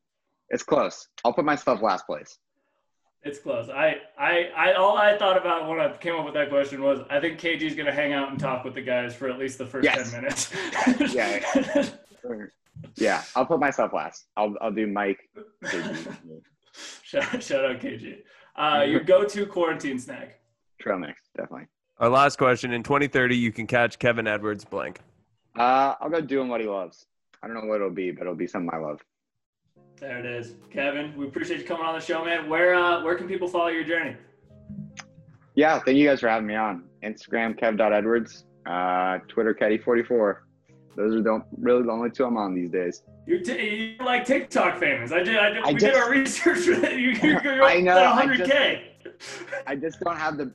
It's 0.52 0.64
close. 0.64 1.10
I'll 1.26 1.34
put 1.34 1.44
myself 1.44 1.82
last 1.82 2.06
place. 2.06 2.40
It's 3.24 3.40
close. 3.40 3.70
I, 3.70 3.98
I, 4.18 4.50
I, 4.56 4.74
all 4.74 4.98
I 4.98 5.18
thought 5.18 5.36
about 5.38 5.68
when 5.68 5.80
I 5.82 5.92
came 5.98 6.16
up 6.16 6.24
with 6.24 6.34
that 6.36 6.50
question 6.50 6.82
was 6.82 7.02
I 7.10 7.20
think 7.20 7.40
KG 7.40 7.62
is 7.64 7.76
going 7.76 7.86
to 7.86 7.92
hang 7.92 8.14
out 8.14 8.30
and 8.32 8.40
talk 8.40 8.64
with 8.64 8.76
the 8.76 8.82
guys 8.82 9.14
for 9.14 9.30
at 9.30 9.38
least 9.38 9.58
the 9.58 9.66
first 9.66 9.84
Yes. 9.84 10.12
10 10.12 10.22
minutes. 10.22 10.52
Yeah, 11.14 11.90
Yeah, 12.96 13.24
I'll 13.36 13.46
put 13.46 13.60
myself 13.60 13.92
last. 13.94 14.28
I'll 14.38 14.56
I'll 14.62 14.72
do 14.72 14.88
Mike. 14.88 15.20
shout, 17.04 17.44
shout 17.44 17.66
out 17.66 17.80
KG. 17.82 18.20
Uh, 18.56 18.84
your 18.88 19.02
go 19.02 19.26
to 19.26 19.46
quarantine 19.46 20.00
snack. 20.00 20.40
Trail 20.80 20.98
mix, 20.98 21.22
definitely. 21.36 21.68
Our 22.00 22.10
last 22.10 22.38
question. 22.38 22.72
In 22.72 22.84
2030, 22.84 23.36
you 23.36 23.52
can 23.52 23.68
catch 23.68 24.00
Kevin 24.00 24.28
Edwards 24.28 24.64
blank. 24.64 25.00
Uh, 25.58 25.96
I'll 26.00 26.10
go 26.10 26.22
doing 26.22 26.48
what 26.48 26.62
he 26.62 26.68
loves. 26.68 27.06
I 27.44 27.48
don't 27.48 27.56
know 27.56 27.66
what 27.68 27.76
it'll 27.76 27.90
be, 27.90 28.12
but 28.12 28.22
it'll 28.22 28.36
be 28.36 28.48
something 28.48 28.70
I 28.74 28.78
love. 28.78 29.02
There 30.00 30.18
it 30.18 30.26
is. 30.26 30.56
Kevin, 30.72 31.14
we 31.18 31.28
appreciate 31.28 31.60
you 31.60 31.66
coming 31.66 31.86
on 31.86 31.94
the 31.94 32.00
show, 32.00 32.24
man. 32.24 32.50
Where, 32.50 32.74
uh, 32.74 33.04
where 33.04 33.16
can 33.16 33.28
people 33.28 33.50
follow 33.50 33.68
your 33.68 33.84
journey? 33.84 34.16
Yeah, 35.56 35.80
thank 35.80 35.98
you 35.98 36.08
guys 36.08 36.22
for 36.22 36.30
having 36.30 36.48
me 36.48 36.56
on. 36.56 36.86
Instagram 37.04 37.60
kev.edwards, 37.60 38.46
uh, 38.66 39.18
Twitter 39.28 39.54
Ketty44. 39.54 40.38
Those 40.96 41.16
are 41.16 41.22
the, 41.22 41.44
really 41.58 41.84
the 41.84 41.92
only 41.92 42.12
two 42.12 42.24
I'm 42.24 42.38
on 42.38 42.56
these 42.56 42.70
days. 42.70 43.04
You're, 43.26 43.42
t- 43.42 43.96
you're 43.98 44.06
like 44.06 44.26
TikTok 44.26 44.80
famous. 44.80 45.12
I 45.12 45.22
did. 45.22 45.38
I 45.38 45.50
did 45.52 45.64
I 45.64 45.68
we 45.68 45.74
did 45.76 45.96
our 45.96 46.10
research. 46.10 46.60
for 46.60 46.76
that. 46.76 46.94
You, 47.00 47.12
you're, 47.12 47.42
you're 47.44 47.64
I 47.64 47.80
know, 47.82 47.98
I 47.98 48.24
at 48.24 48.40
100K. 48.40 48.82
I 49.68 49.76
just 49.76 50.00
don't 50.00 50.18
have 50.18 50.38
the. 50.38 50.52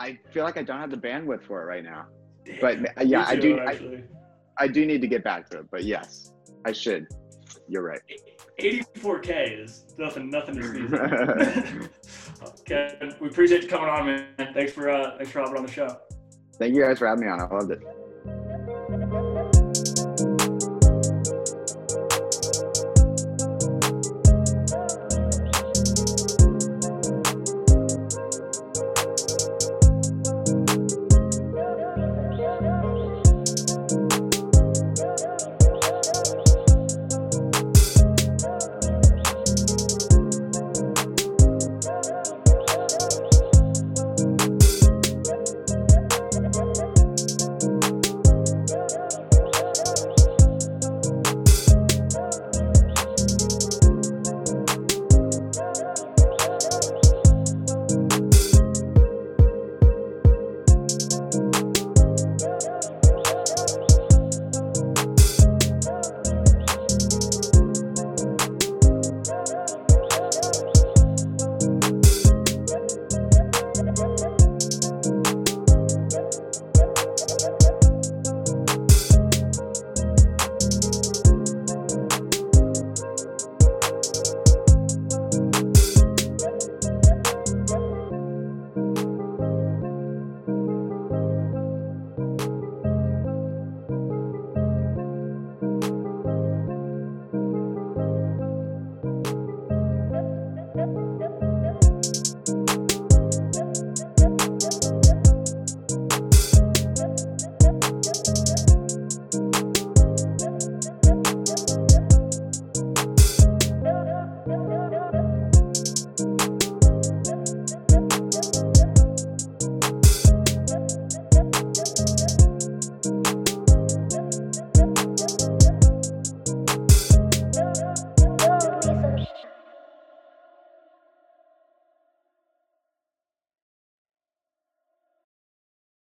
I 0.00 0.18
feel 0.30 0.44
like 0.44 0.56
I 0.56 0.62
don't 0.62 0.78
have 0.78 0.90
the 0.90 0.96
bandwidth 0.96 1.44
for 1.44 1.62
it 1.62 1.66
right 1.66 1.84
now. 1.84 2.06
Damn. 2.44 2.60
But 2.60 3.06
yeah, 3.06 3.20
Me 3.20 3.26
I 3.26 3.36
do. 3.36 3.60
I, 3.60 4.02
I 4.58 4.68
do 4.68 4.86
need 4.86 5.00
to 5.00 5.06
get 5.08 5.22
back 5.22 5.50
to 5.50 5.58
it. 5.58 5.66
But 5.70 5.84
yes, 5.84 6.32
I 6.64 6.72
should. 6.72 7.06
You're 7.68 7.82
right. 7.82 8.00
84K 8.62 9.64
is 9.64 9.84
nothing, 9.98 10.30
nothing 10.30 10.54
to 10.56 10.62
see. 10.62 10.82
okay, 12.60 12.96
uh, 13.02 13.06
we 13.20 13.28
appreciate 13.28 13.62
you 13.62 13.68
coming 13.68 13.88
on, 13.88 14.06
man. 14.06 14.54
Thanks 14.54 14.72
for 14.72 14.88
uh, 14.88 15.16
thanks 15.16 15.32
for 15.32 15.40
hopping 15.40 15.56
on 15.58 15.66
the 15.66 15.72
show. 15.72 16.00
Thank 16.58 16.74
you 16.74 16.82
guys 16.82 16.98
for 16.98 17.08
having 17.08 17.24
me 17.24 17.30
on. 17.30 17.40
I 17.40 17.46
loved 17.46 17.72
it. 17.72 19.58